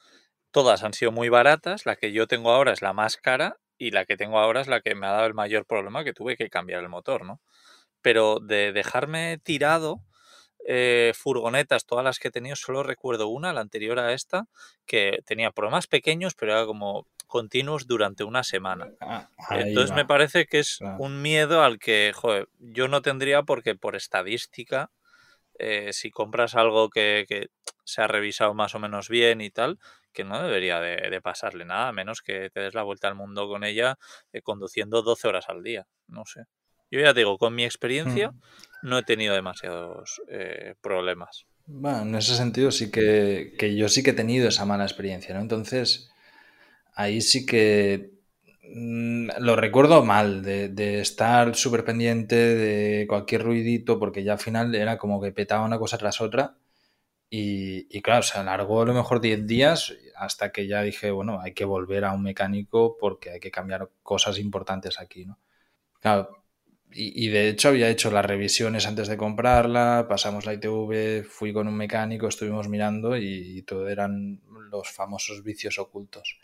[0.50, 3.90] todas han sido muy baratas, la que yo tengo ahora es la más cara y
[3.90, 6.36] la que tengo ahora es la que me ha dado el mayor problema, que tuve
[6.36, 7.40] que cambiar el motor, ¿no?
[8.02, 10.02] Pero de dejarme tirado
[10.68, 14.46] eh, furgonetas, todas las que he tenido, solo recuerdo una, la anterior a esta,
[14.84, 18.88] que tenía problemas pequeños, pero era como continuos durante una semana.
[19.00, 23.74] Ah, Entonces me parece que es un miedo al que, joder, yo no tendría porque
[23.74, 24.90] por estadística,
[25.58, 27.48] eh, si compras algo que,
[27.84, 29.78] se ha revisado más o menos bien y tal,
[30.12, 33.48] que no debería de, pasarle nada, a menos que te des la vuelta al mundo
[33.48, 33.96] con ella
[34.32, 36.44] eh, conduciendo 12 horas al día, no sé.
[36.90, 38.40] Yo ya te digo, con mi experiencia mm.
[38.82, 41.46] no he tenido demasiados eh, problemas.
[41.66, 45.34] Bueno, en ese sentido sí que, que, yo sí que he tenido esa mala experiencia,
[45.34, 45.40] ¿no?
[45.40, 46.10] Entonces,
[46.96, 48.16] ahí sí que
[48.78, 54.74] Mm, lo recuerdo mal, de, estar súper pendiente de cualquier ruidito, porque ya al final
[54.74, 56.56] era como que petaba una cosa tras otra.
[57.30, 61.54] Y, claro, se alargó a lo mejor 10 días hasta que ya dije, bueno, hay
[61.54, 65.38] que volver a un mecánico porque hay que cambiar cosas importantes aquí, ¿no?
[66.00, 66.44] Claro,
[66.92, 71.68] y, de hecho había hecho las revisiones antes de comprarla, pasamos la ITV, fui con
[71.68, 76.38] un mecánico, estuvimos mirando y, y todo eran los famosos vicios ocultos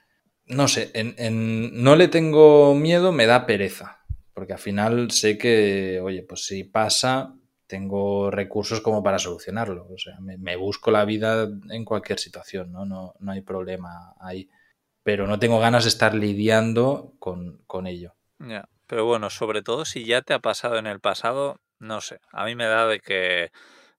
[0.46, 3.98] no sé, en, no le tengo miedo, me da pereza.
[4.34, 7.34] Porque al final sé que, oye, pues si pasa,
[7.66, 9.86] tengo recursos como para solucionarlo.
[9.90, 12.84] O sea, me, busco la vida en cualquier situación, ¿no?
[12.86, 14.48] No, no hay problema ahí.
[15.02, 18.14] Pero no tengo ganas de estar lidiando con, con ello.
[18.86, 22.20] Pero bueno, sobre todo si ya te ha pasado en el pasado, no sé.
[22.30, 23.50] A mí me da de que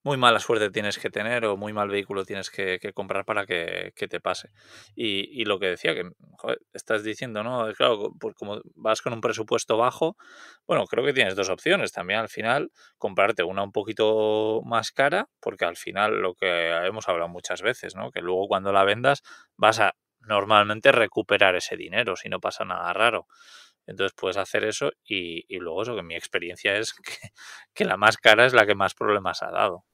[0.03, 3.93] muy mala suerte tienes que tener o muy mal vehículo tienes que, comprar para que,
[3.95, 4.49] te pase.
[4.95, 6.11] Y, lo que decía, que
[6.73, 7.71] estás diciendo, ¿no?
[7.73, 10.17] Claro, como vas con un presupuesto bajo,
[10.67, 15.29] bueno, creo que tienes dos opciones también al final, comprarte una un poquito más cara,
[15.39, 18.11] porque al final lo que hemos hablado muchas veces, ¿no?
[18.11, 19.23] Que luego cuando la vendas
[19.57, 23.27] vas a normalmente recuperar ese dinero si no pasa nada raro.
[23.85, 26.93] Entonces puedes hacer eso y, luego eso que mi experiencia es
[27.73, 29.85] que, la más cara es la que más problemas ha dado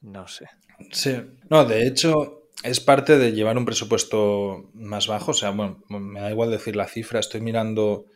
[0.00, 0.46] no sé.
[0.92, 1.16] Sí,
[1.50, 5.30] no, de hecho es parte de llevar un presupuesto más bajo.
[5.32, 7.20] O sea, bueno, me da igual decir la cifra.
[7.20, 8.06] Estoy mirando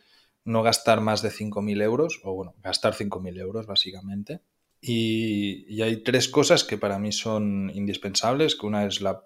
[0.45, 4.41] no gastar más de 5.000 euros, o bueno, gastar 5.000 euros básicamente.
[4.81, 9.21] Y, hay tres cosas que para mí son indispensables, que una es la,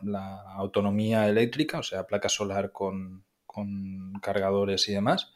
[0.56, 5.34] autonomía eléctrica, o sea, placa solar con, con, cargadores y demás.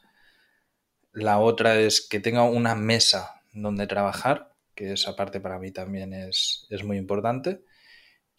[1.11, 6.13] La otra es que tenga una mesa donde trabajar, que esa parte para mí también
[6.13, 7.63] es, muy importante,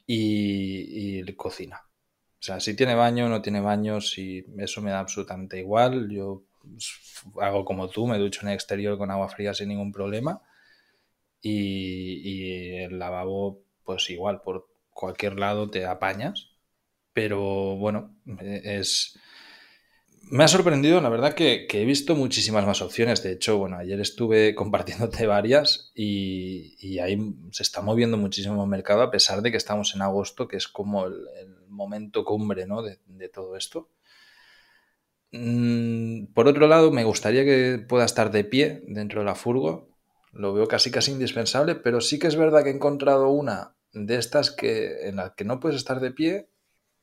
[0.06, 1.82] y, cocina.
[1.84, 6.10] O sea, si tiene baño, no tiene baño, si eso me da absolutamente igual.
[6.10, 6.44] Yo
[7.40, 10.42] hago como tú, me ducho en el exterior con agua fría sin ningún problema.
[11.40, 16.50] Y, y, el lavabo, pues igual, por cualquier lado te apañas.
[17.12, 19.18] Pero bueno, es,
[20.30, 23.22] me ha sorprendido, la verdad, que, he visto muchísimas más opciones.
[23.22, 27.18] De hecho, bueno, ayer estuve compartiéndote varias y, ahí
[27.50, 30.68] se está moviendo muchísimo el mercado a pesar de que estamos en agosto, que es
[30.68, 31.16] como el,
[31.68, 32.82] momento cumbre ¿no?
[32.82, 33.88] de, todo esto.
[35.32, 39.88] Mm, por otro lado, me gustaría que pueda estar de pie dentro de la furgo.
[40.32, 44.16] Lo veo casi casi indispensable, pero sí que es verdad que he encontrado una de
[44.16, 46.48] estas que, en la que no puedes estar de pie,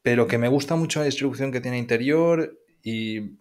[0.02, 3.38] pero que me gusta mucho la distribución que tiene interior y,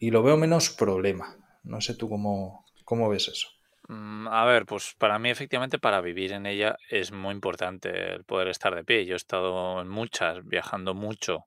[0.00, 1.36] lo veo menos problema.
[1.64, 3.48] No sé tú cómo, cómo ves eso.
[3.88, 8.24] Mm, a ver, pues para mí efectivamente para vivir en ella es muy importante el
[8.24, 9.04] poder estar de pie.
[9.04, 11.46] Yo he estado en muchas, viajando mucho,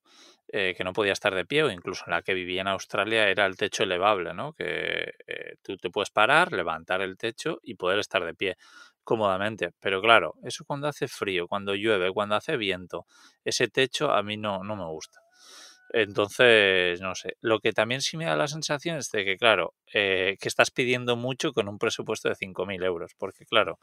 [0.50, 3.28] eh, que no podía estar de pie o incluso en la que vivía en Australia
[3.28, 4.54] era el techo elevable, ¿no?
[4.54, 8.58] Que eh, tú te puedes parar, levantar el techo y poder estar de pie
[9.04, 9.72] cómodamente.
[9.80, 13.08] Pero claro, eso cuando hace frío, cuando llueve, cuando hace viento,
[13.43, 15.23] ese techo a mí no, no me gusta.
[15.93, 17.38] Entonces, no sé.
[17.39, 20.71] Lo que también sí me da la sensación es de que, claro, eh, que estás
[20.71, 23.12] pidiendo mucho con un presupuesto de 5.000 euros.
[23.15, 23.77] Porque, claro,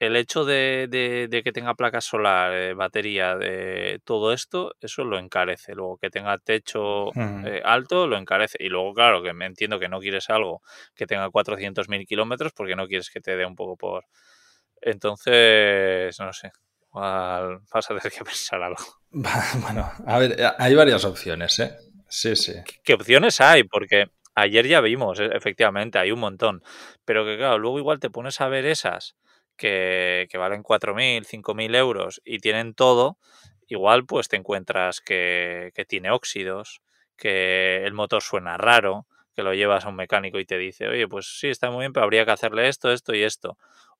[0.00, 5.20] el hecho de, de, que tenga placa solar, eh, batería, de todo esto, eso lo
[5.20, 5.74] encarece.
[5.76, 8.58] Luego, que tenga techo eh, alto, lo encarece.
[8.60, 10.62] Y luego, claro, que me entiendo que no quieres algo
[10.96, 14.04] que tenga 400.000 kilómetros porque no quieres que te dé un poco por...
[14.82, 16.50] Entonces, no sé
[16.96, 18.84] vas a tener que pensar algo.
[19.60, 21.74] Bueno, a ver, eh, hay varias opciones, ¿eh?
[22.08, 22.52] Sí, sí.
[22.84, 23.64] ¿Qué opciones hay?
[23.64, 26.62] Porque ayer ya vimos, e, efectivamente, hay un montón.
[27.04, 29.16] Pero que claro, luego igual te pones a ver esas
[29.56, 33.18] que, que valen 4.000, 5.000 euros y tienen todo,
[33.68, 36.82] igual pues te encuentras que, que tiene óxidos,
[37.16, 41.08] que el motor suena raro, que lo llevas a un mecánico y te dice, oye,
[41.08, 43.56] pues sí, está muy bien, pero habría que hacerle esto, esto y esto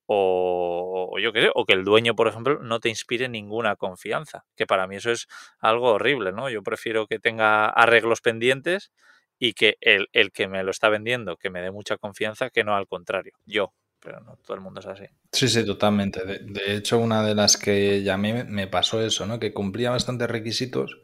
[0.07, 4.45] o, yo qué sé, o que el dueño, por ejemplo, no te inspire ninguna confianza,
[4.57, 5.27] que para mí eso es
[5.59, 6.49] algo horrible, ¿no?
[6.49, 8.93] Yo prefiero que tenga arreglos pendientes
[9.39, 12.65] y que el, el que me lo está vendiendo, que me dé mucha confianza, que
[12.65, 15.05] no al contrario, yo, pero no todo el mundo es así.
[15.33, 16.25] Sí, sí, totalmente.
[16.25, 19.41] De, hecho, una de las que llamé me pasó eso, ¿no?
[19.41, 20.97] Que cumplía bastantes requisitos,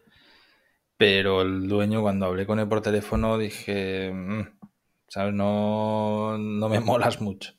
[0.96, 4.42] pero el dueño, cuando hablé con él por teléfono, dije, mm,
[5.08, 5.34] ¿sabes?
[5.34, 7.54] No, no me molas mucho.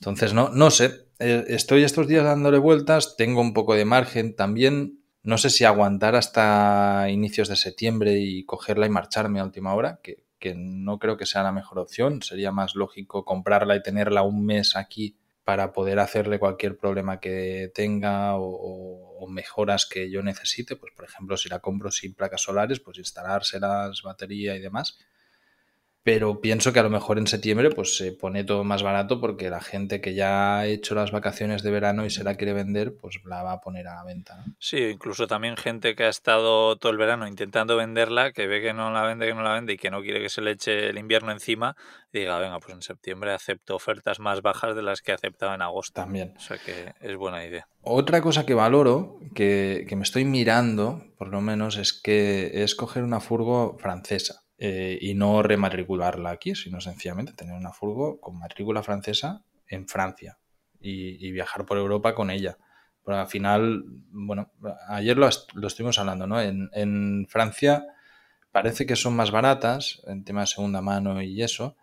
[0.00, 4.34] Entonces, no, no sé, eh, estoy estos días dándole vueltas, tengo un poco de margen
[4.34, 5.02] también.
[5.22, 10.00] No sé si aguantar hasta inicios de septiembre y cogerla y marcharme a última hora,
[10.02, 10.24] que,
[10.56, 12.22] no creo que sea la mejor opción.
[12.22, 17.70] Sería más lógico comprarla y tenerla un mes aquí para poder hacerle cualquier problema que
[17.74, 20.76] tenga o, mejoras que yo necesite.
[20.76, 24.98] Pues, por ejemplo, si la compro sin placas solares, pues instalárselas, batería y demás.
[26.02, 29.50] Pero pienso que a lo mejor en septiembre pues se pone todo más barato porque
[29.50, 32.96] la gente que ya ha hecho las vacaciones de verano y se la quiere vender,
[32.96, 34.44] pues la va a poner a la venta.
[34.58, 38.72] Sí, incluso también gente que ha estado todo el verano intentando venderla, que ve que
[38.72, 40.88] no la vende, que no la vende y que no quiere que se le eche
[40.88, 41.76] el invierno encima,
[42.12, 45.62] y diga, venga, pues en septiembre acepto ofertas más bajas de las que aceptaba en
[45.62, 46.00] agosto.
[46.00, 46.34] También.
[46.36, 47.68] O sea que es buena idea.
[47.82, 52.74] Otra cosa que valoro, que, que me estoy mirando, por lo menos, es que es
[52.74, 58.38] coger una furgo francesa eh, y no rematricularla aquí, sino sencillamente tener una furgo con
[58.38, 60.38] matrícula francesa en Francia
[60.78, 62.58] y, viajar por Europa con ella.
[63.02, 64.52] Pero al final, bueno,
[64.88, 66.42] ayer lo, estuvimos hablando, ¿no?
[66.42, 67.86] En, Francia
[68.52, 71.78] parece que son más baratas en tema de segunda mano y eso.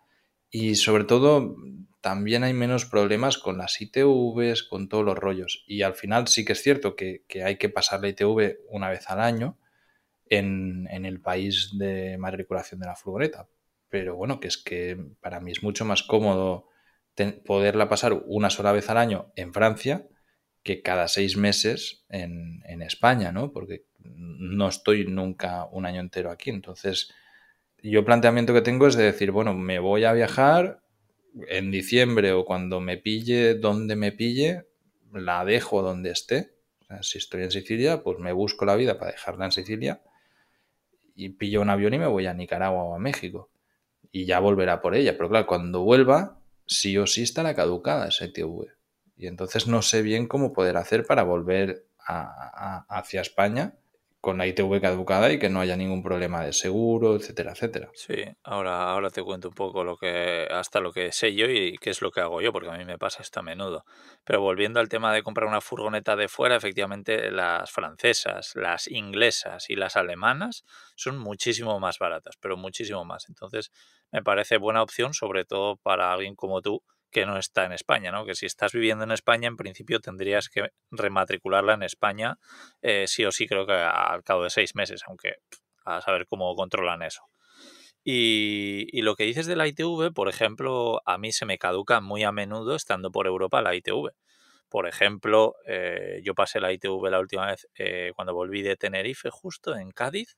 [0.48, 1.56] Y sobre todo,
[2.00, 5.64] también hay menos problemas con las ITVs, con todos los rollos.
[5.66, 8.88] Y al final sí que es cierto que, que hay que pasar la ITV una
[8.88, 9.58] vez al año,
[10.30, 13.48] en, el país de matriculación de la furgoneta.
[13.88, 16.68] Pero bueno, que es que para mí es mucho más cómodo
[17.44, 20.06] poderla pasar una sola vez al año en Francia
[20.62, 23.52] que cada seis meses en, en, España, ¿no?
[23.52, 26.50] Porque no estoy nunca un año entero aquí.
[26.50, 27.12] Entonces,
[27.82, 30.82] yo el planteamiento que tengo es de decir, bueno, me voy a viajar
[31.48, 34.66] en diciembre o cuando me pille donde me pille,
[35.12, 36.54] la dejo donde esté.
[37.00, 40.02] si estoy en Sicilia, pues me busco la vida para dejarla en Sicilia
[41.18, 43.50] y pillo un avión y me voy a Nicaragua o a México.
[44.12, 45.16] Y ya volverá por ella.
[45.16, 48.68] Pero claro, cuando vuelva, sí o sí estará caducada esa ITV.
[49.16, 53.74] Y entonces no sé bien cómo poder hacer para volver hacia España
[54.20, 57.90] con la ITV caducada y que no haya ningún problema de seguro, etcétera, etcétera.
[57.92, 61.76] Sí, ahora, ahora te cuento un poco lo que, hasta lo que sé yo y
[61.78, 63.84] qué es lo que hago yo, porque a mí me pasa esto a menudo.
[64.24, 69.68] Pero volviendo al tema de comprar una furgoneta de fuera, efectivamente las francesas, las inglesas
[69.68, 73.28] y las alemanas son muchísimo más baratas, pero muchísimo más.
[73.28, 73.72] Entonces
[74.12, 78.10] me parece buena opción, sobre todo para alguien como tú, que no está en España,
[78.10, 78.24] ¿no?
[78.24, 82.38] Que si estás viviendo en España, en principio tendrías que rematricularla en España,
[82.82, 85.36] eh, sí o sí, creo que al cabo de seis meses, aunque
[85.84, 87.22] a saber cómo controlan eso.
[88.04, 92.24] Y, lo que dices de la ITV, por ejemplo, a mí se me caduca muy
[92.24, 94.12] a menudo estando por Europa la ITV.
[94.68, 99.30] Por ejemplo, eh, yo pasé la ITV la última vez eh, cuando volví de Tenerife,
[99.30, 100.36] justo en Cádiz,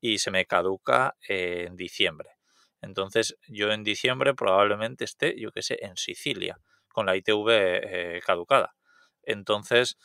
[0.00, 2.39] y se me caduca en diciembre.
[2.82, 8.20] Entonces yo en diciembre probablemente esté, yo qué sé, en Sicilia, con la ITV eh,
[8.24, 8.74] caducada.
[9.22, 9.96] Entonces,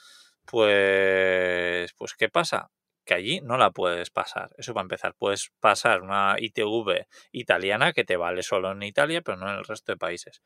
[0.45, 2.69] pues, pues, ¿qué pasa?
[3.05, 4.51] Que allí no la puedes pasar.
[4.57, 5.15] Eso para empezar.
[5.17, 9.65] Puedes pasar una ITV italiana que te vale solo en Italia, pero no en el
[9.65, 10.41] resto de países.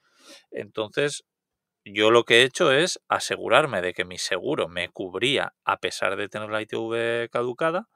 [0.52, 1.26] Entonces,
[1.86, 6.16] yo lo que he hecho es asegurarme de que mi seguro me cubría a pesar
[6.18, 7.88] de tener la ITV caducada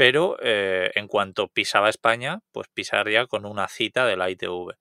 [0.00, 4.78] pero eh, en cuanto pisaba España, pues pisaría con una cita de la ITV.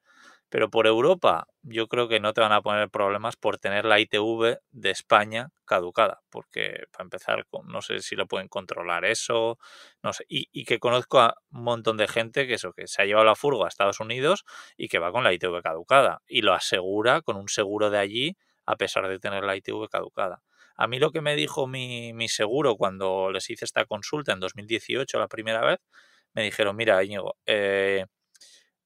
[0.48, 4.00] Pero por Europa, yo creo que no te van a poner problemas por tener la
[4.00, 9.60] ITV de España caducada, porque para empezar, no sé si lo pueden controlar eso,
[10.02, 13.06] no sé, y, que conozco a un montón de gente que eso, que se ha
[13.06, 14.46] llevado la furgo a Estados Unidos
[14.78, 18.38] y que va con la ITV caducada y lo asegura con un seguro de allí
[18.66, 20.42] a pesar de tener la ITV caducada.
[20.82, 25.20] A mí lo que me dijo mi, seguro cuando les hice esta consulta en 2018
[25.20, 25.80] la primera vez,
[26.34, 28.06] me dijeron, mira, Íñigo, eh,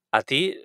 [0.09, 0.57] a ti,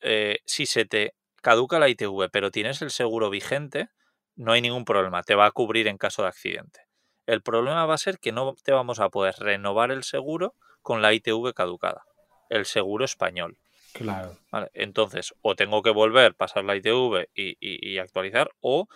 [0.00, 3.90] eh, si se te caduca la ITV, pero tienes el seguro vigente,
[4.36, 6.80] no hay ningún problema, te va a cubrir en caso de accidente.
[7.26, 11.02] El problema va a ser que no te vamos a poder renovar el seguro con
[11.02, 12.06] la ITV caducada,
[12.48, 13.58] el seguro español.
[13.92, 14.38] Claro.
[14.74, 18.86] entonces, o tengo que volver, pasar la ITV y, y actualizar, o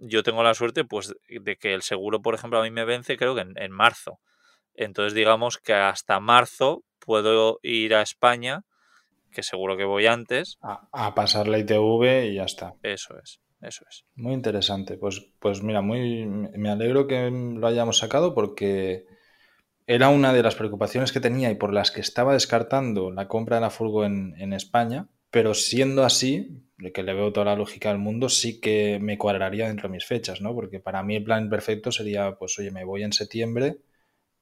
[0.00, 3.16] yo tengo la suerte pues de que el seguro, por ejemplo, a mí me vence
[3.16, 4.18] creo que en, marzo.
[4.74, 8.62] Entonces digamos que hasta marzo puedo ir a España,
[9.30, 10.58] que seguro que voy antes.
[10.62, 12.74] A, pasar la ITV y ya está.
[12.82, 14.04] Eso es, eso es.
[14.14, 14.96] Muy interesante.
[14.96, 19.06] Pues, pues mira, muy, me alegro que lo hayamos sacado porque
[19.86, 23.56] era una de las preocupaciones que tenía y por las que estaba descartando la compra
[23.56, 25.08] de la furgo en, en España.
[25.30, 29.68] Pero siendo así, que le veo toda la lógica del mundo, sí que me cuadraría
[29.68, 30.54] dentro de mis fechas, ¿no?
[30.54, 33.78] Porque para mí el plan perfecto sería, pues oye, me voy en septiembre,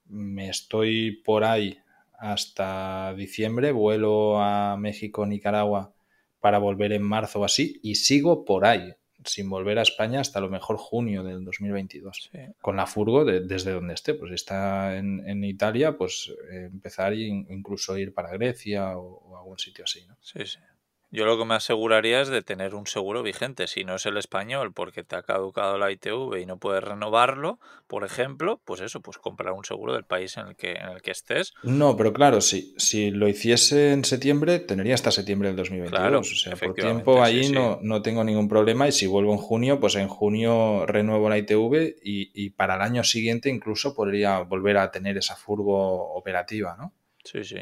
[0.06, 1.78] me estoy por ahí
[2.18, 5.94] hasta diciembre, vuelo a México, Nicaragua
[6.40, 10.40] para volver en marzo o así, y sigo por ahí, sin volver a España hasta
[10.40, 12.30] lo mejor junio del 2022.
[12.60, 17.98] Con la furgo desde donde esté, pues está en, Italia, pues eh, empezar e incluso
[17.98, 20.16] ir para Grecia o, o algún sitio así, ¿no?
[20.20, 20.58] Sí, sí.
[21.10, 23.66] Yo lo que me aseguraría es de tener un seguro vigente.
[23.66, 27.58] Si no es el español porque te ha caducado la ITV y no puedes renovarlo,
[27.86, 31.00] por ejemplo, pues eso, pues comprar un seguro del país en el que, en el
[31.00, 31.54] que estés.
[31.62, 35.98] No, pero claro, si, si lo hiciese en septiembre, tendría hasta septiembre del 2022.
[35.98, 39.38] Claro, o sea, por tiempo ahí No, no tengo ningún problema y si vuelvo en
[39.38, 44.40] junio, pues en junio renuevo la ITV y, y para el año siguiente incluso podría
[44.40, 46.92] volver a tener esa furgo operativa, ¿no?
[47.24, 47.56] Sí, sí.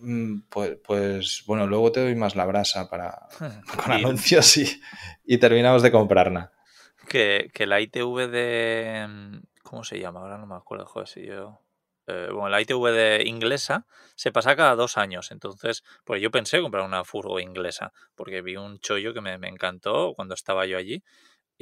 [0.00, 3.28] Mm, pues, pues, bueno, luego te doy más la brasa para
[3.76, 4.80] con anuncios y,
[5.24, 6.52] y, terminamos de comprarla.
[7.08, 9.06] Que, que, la ITV de.
[9.08, 10.20] Mm, ¿Cómo se llama?
[10.20, 11.60] Ahora no me acuerdo, joder, si yo.
[12.06, 13.86] Eh, bueno, la ITV de inglesa
[14.16, 15.30] se pasa cada dos años.
[15.30, 19.48] Entonces, pues yo pensé comprar una furgo inglesa, porque vi un chollo que me, me
[19.48, 21.04] encantó cuando estaba yo allí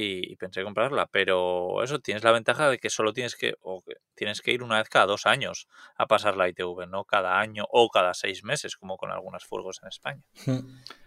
[0.01, 3.83] y pensé comprarla, pero eso tienes la ventaja de que solo tienes que, o
[4.15, 7.65] tienes que ir una vez cada dos años a pasar la ITV, no cada año
[7.69, 10.23] o cada seis meses, como con algunas furgos en España.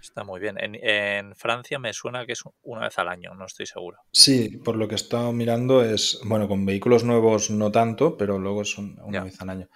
[0.01, 0.57] Está muy bien.
[0.59, 3.99] En, Francia me suena que es una vez al año, no estoy seguro.
[4.11, 8.39] Sí, por lo que he estado mirando es, bueno, con vehículos nuevos no tanto, pero
[8.39, 9.69] luego es una vez al año.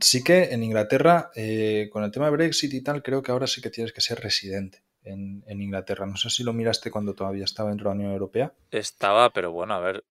[0.00, 3.46] Sí que en Inglaterra, eh, con el tema de Brexit y tal, creo que ahora
[3.46, 6.06] sí que tienes que ser residente en, Inglaterra.
[6.06, 8.52] No sé si lo miraste cuando todavía estaba dentro de la Unión Europea.
[8.70, 10.04] Estaba, pero bueno, a ver.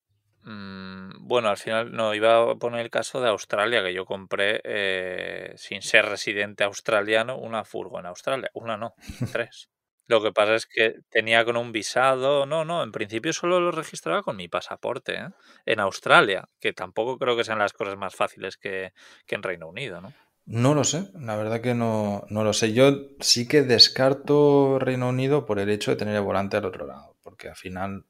[0.44, 4.62] Mm, bueno, al final no, iba a poner el caso de Australia, que yo compré,
[4.64, 8.50] eh, sin ser residente australiano, una furgo en Australia.
[8.54, 8.94] Una no,
[9.32, 9.70] tres.
[10.08, 13.72] Lo que pasa es que tenía con un visado, no, no, en principio solo lo
[13.72, 15.30] registraba con mi pasaporte, ¿eh?
[15.68, 18.94] en Australia, que tampoco creo que sean las cosas más fáciles que,
[19.28, 20.12] que en Reino Unido, ¿no?
[20.50, 22.74] No lo sé, la verdad que no, no, lo sé.
[22.74, 26.88] Yo sí que descarto Reino Unido por el hecho de tener el volante al otro
[26.88, 28.04] lado, porque al final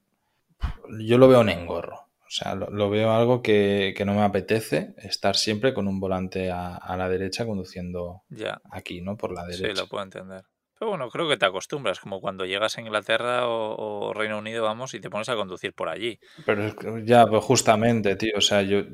[0.98, 1.96] yo lo veo en engorro.
[1.96, 6.96] O sea, lo, veo algo que, no me apetece estar siempre con un volante a,
[6.96, 8.62] la derecha conduciendo ya.
[8.70, 9.18] aquí, ¿no?
[9.18, 9.74] Por la derecha.
[9.74, 10.44] Sí, lo puedo entender.
[10.80, 14.94] Pero bueno, creo que te acostumbras, como cuando llegas a Inglaterra o, Reino Unido, vamos,
[14.94, 16.18] y te pones a conducir por allí.
[16.46, 18.84] Pero ya, pues justamente, tío, o sea, yo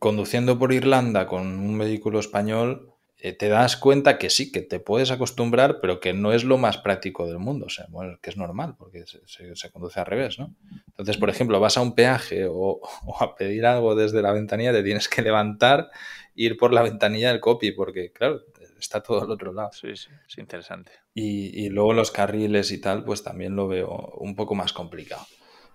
[0.00, 4.80] conduciendo por Irlanda con un vehículo español, eh, te das cuenta que sí, que te
[4.80, 8.30] puedes acostumbrar, pero que no es lo más práctico del mundo, o sea, bueno, que
[8.30, 10.56] es normal, porque se, conduce al revés, ¿no?
[10.88, 12.80] Entonces, por ejemplo, vas a un peaje o,
[13.20, 15.90] a pedir algo desde la ventanilla, te tienes que levantar,
[16.34, 18.40] ir por la ventanilla del copy, porque, claro,
[18.80, 19.70] está todo al otro lado.
[19.72, 20.92] Sí, sí, es interesante.
[21.14, 25.26] Y, luego los carriles y tal, pues también lo veo un poco más complicado.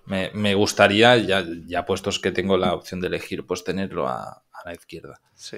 [0.05, 4.65] Me, gustaría, ya, ya puestos que tengo la opción de elegir, pues tenerlo a, a
[4.65, 5.19] la izquierda.
[5.33, 5.57] Sí.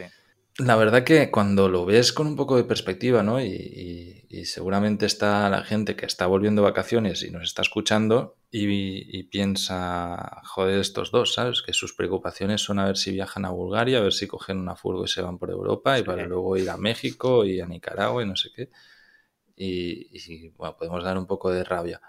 [0.58, 3.39] La verdad que cuando lo ves con un poco de perspectiva, ¿no?
[3.41, 4.14] Y,
[4.45, 10.80] seguramente está la gente que está volviendo vacaciones y nos está escuchando y, piensa, joder,
[10.80, 11.62] estos dos, ¿sabes?
[11.62, 14.76] Que sus preocupaciones son a ver si viajan a Bulgaria, a ver si cogen una
[14.76, 18.24] furgo y se van por Europa y para luego ir a México y a Nicaragua
[18.24, 18.70] y no sé qué.
[19.56, 22.02] Y, bueno, podemos dar un poco de rabia.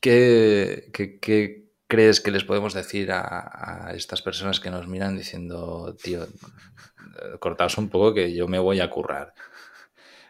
[0.00, 5.16] ¿Qué, qué, qué crees que les podemos decir a, a estas personas que nos miran
[5.16, 6.26] diciendo, tío,
[7.40, 9.34] cortaos un poco que yo me voy a currar.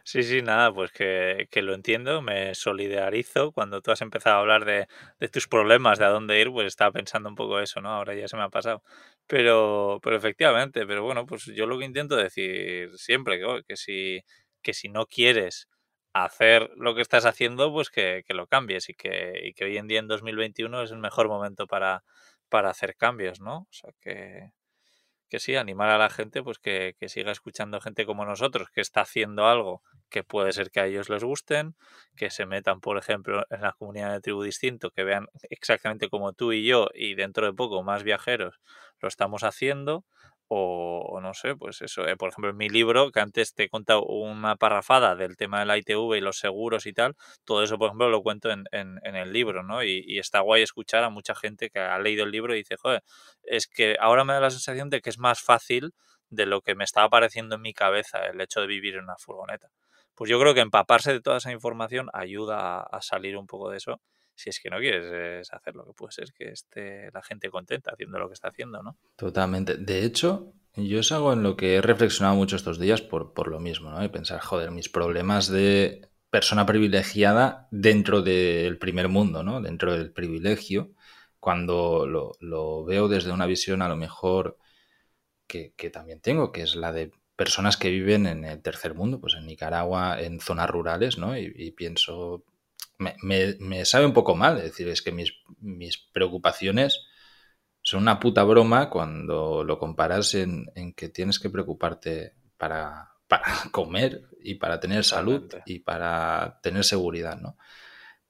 [0.06, 3.52] Sí, sí, nada, pues que, que, lo entiendo, me solidarizo.
[3.52, 4.86] Cuando tú has empezado a hablar de,
[5.18, 7.88] de, tus problemas, de a dónde ir, pues estaba pensando un poco eso, ¿no?
[7.88, 8.82] Ahora ya se me ha pasado.
[9.26, 14.20] Pero, pero efectivamente, pero bueno, pues yo lo que intento decir siempre, que, que, si,
[14.62, 15.68] que si no quieres
[16.12, 19.78] hacer lo que estás haciendo, pues que, que lo cambies y que, y que hoy
[19.78, 22.04] en día en 2021 es el mejor momento para,
[22.50, 23.60] para hacer cambios, ¿no?
[23.60, 24.50] O sea que,
[25.34, 29.00] que sí, animar a la gente pues que, siga escuchando gente como nosotros, que está
[29.00, 31.74] haciendo algo que puede ser que a ellos les gusten,
[32.14, 36.34] que se metan, por ejemplo, en la comunidad de tribu distinto, que vean exactamente como
[36.34, 38.60] tú y yo y dentro de poco más viajeros
[39.00, 40.04] lo estamos haciendo
[40.48, 43.68] o, no sé, pues eso, eh, por ejemplo, en mi libro, que antes te he
[43.68, 47.78] contado una parrafada del tema de la ITV y los seguros y tal, todo eso,
[47.78, 49.82] por ejemplo, lo cuento en, en, el libro, ¿no?
[49.82, 53.02] Y, está guay escuchar a mucha gente que ha leído el libro y dice, joder,
[53.42, 55.92] es que ahora me da la sensación de que es más fácil
[56.30, 59.16] de lo que me estaba apareciendo en mi cabeza el hecho de vivir en una
[59.16, 59.68] furgoneta.
[60.14, 63.78] Pues yo creo que empaparse de toda esa información ayuda a salir un poco de
[63.78, 64.00] eso
[64.34, 67.92] si es que no quieres hacer lo que puede ser que esté la gente contenta
[67.92, 68.96] haciendo lo que está haciendo, ¿no?
[69.16, 69.76] Totalmente.
[69.76, 73.48] De hecho, yo es algo en lo que he reflexionado mucho estos días por, por
[73.48, 74.04] lo mismo, ¿no?
[74.04, 79.60] Y pensar, joder, mis problemas de persona privilegiada dentro del primer mundo, ¿no?
[79.60, 80.92] Dentro del privilegio,
[81.38, 84.58] cuando lo, lo veo desde una visión a lo mejor
[85.46, 89.20] que, que, también tengo, que es la de personas que viven en el tercer mundo,
[89.20, 91.36] pues en Nicaragua, en zonas rurales, ¿no?
[91.36, 92.44] Y pienso,
[92.98, 94.58] me, sabe un poco mal.
[94.58, 97.06] Es decir, es que mis, mis, preocupaciones
[97.82, 100.66] son una puta broma cuando lo comparas en,
[100.96, 107.40] que tienes que preocuparte para, para comer y para tener salud y para tener seguridad,
[107.40, 107.56] ¿no?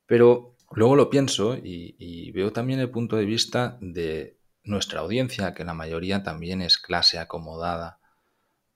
[0.06, 5.64] Pero luego lo pienso y, veo también el punto de vista de nuestra audiencia, que
[5.64, 8.00] la mayoría también es clase acomodada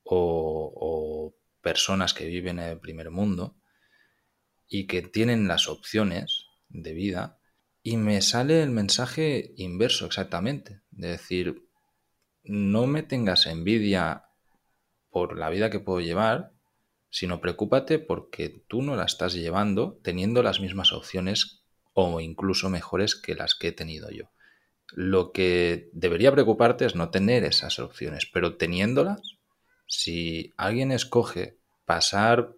[0.05, 3.57] o, o personas que viven en el primer mundo
[4.69, 7.39] y que tienen las opciones de vida
[7.83, 11.69] y me sale el mensaje inverso exactamente, de decir,
[12.45, 14.25] no me tengas envidia
[15.11, 16.53] por la vida que puedo llevar,
[17.11, 21.63] sino preocúpate porque tú no la estás llevando teniendo las mismas opciones
[21.95, 24.31] o incluso mejores que las que he tenido yo.
[24.93, 29.39] Lo que debería preocuparte es no tener esas opciones, pero teniéndolas,
[29.87, 32.55] si alguien escoge pasar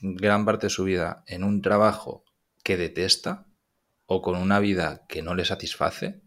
[0.00, 2.24] gran parte de su vida en un trabajo
[2.62, 3.46] que detesta
[4.06, 6.22] o con una vida que no le satisface,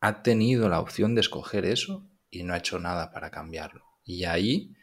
[0.00, 3.84] ha tenido la opción de escoger eso y no ha hecho nada para cambiarlo.
[4.04, 4.74] Y ahí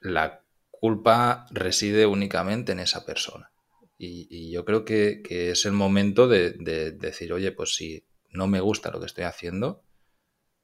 [0.00, 3.52] la culpa reside únicamente en esa persona.
[3.98, 6.50] Y, yo creo que, es el momento de,
[6.98, 9.84] decir, oye, pues si no me gusta lo que estoy haciendo,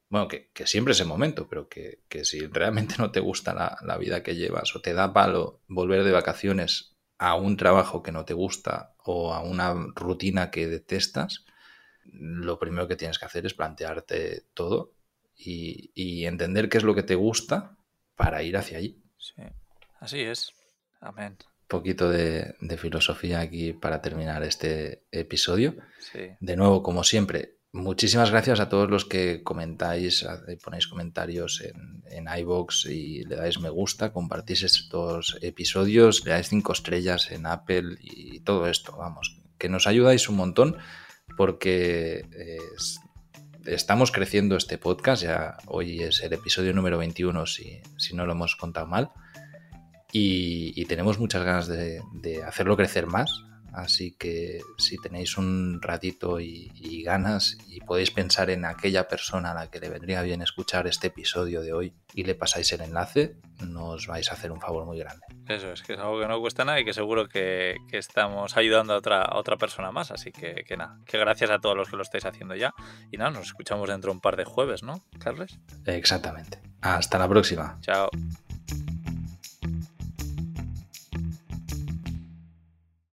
[0.09, 3.99] bueno, que, siempre es el momento, pero que, si realmente no te gusta la, la,
[3.99, 8.25] vida que llevas o te da palo volver de vacaciones a un trabajo que no
[8.25, 11.45] te gusta o a una rutina que detestas,
[12.13, 14.95] lo primero que tienes que hacer es plantearte todo
[15.37, 17.77] y, entender qué es lo que te gusta
[18.17, 19.03] para ir hacia allí.
[19.19, 19.43] Sí,
[20.01, 20.53] así es.
[21.01, 21.37] Amén.
[21.41, 25.77] Un poquito de, filosofía aquí para terminar este episodio.
[26.41, 30.27] De nuevo, como siempre, muchísimas gracias a todos los que comentáis,
[30.63, 36.49] ponéis comentarios en, en iBox y le dais me gusta, compartís estos episodios, le dais
[36.49, 40.77] cinco estrellas en Apple y todo esto, vamos, que nos ayudáis un montón
[41.37, 42.27] porque
[43.67, 48.33] estamos creciendo este podcast, ya hoy es el episodio número 21 si, si no lo
[48.33, 49.11] hemos contado mal,
[50.13, 52.03] y, tenemos muchas ganas de,
[52.47, 56.69] hacerlo crecer más, así que si tenéis un ratito y,
[57.05, 61.07] ganas y podéis pensar en aquella persona a la que le vendría bien escuchar este
[61.07, 64.99] episodio de hoy y le pasáis el enlace, nos vais a hacer un favor muy
[64.99, 65.25] grande.
[65.47, 68.93] Eso es, que es algo que no cuesta nada y que seguro que, estamos ayudando
[68.93, 70.11] a otra, otra persona más.
[70.11, 72.75] Así que, que, nada, que gracias a todos los que lo estáis haciendo ya.
[73.11, 75.59] Y nada, nos escuchamos dentro de un par de jueves, ¿no, Carles?
[75.87, 76.61] Exactamente.
[76.81, 77.79] Hasta la próxima.
[77.81, 78.11] Chao.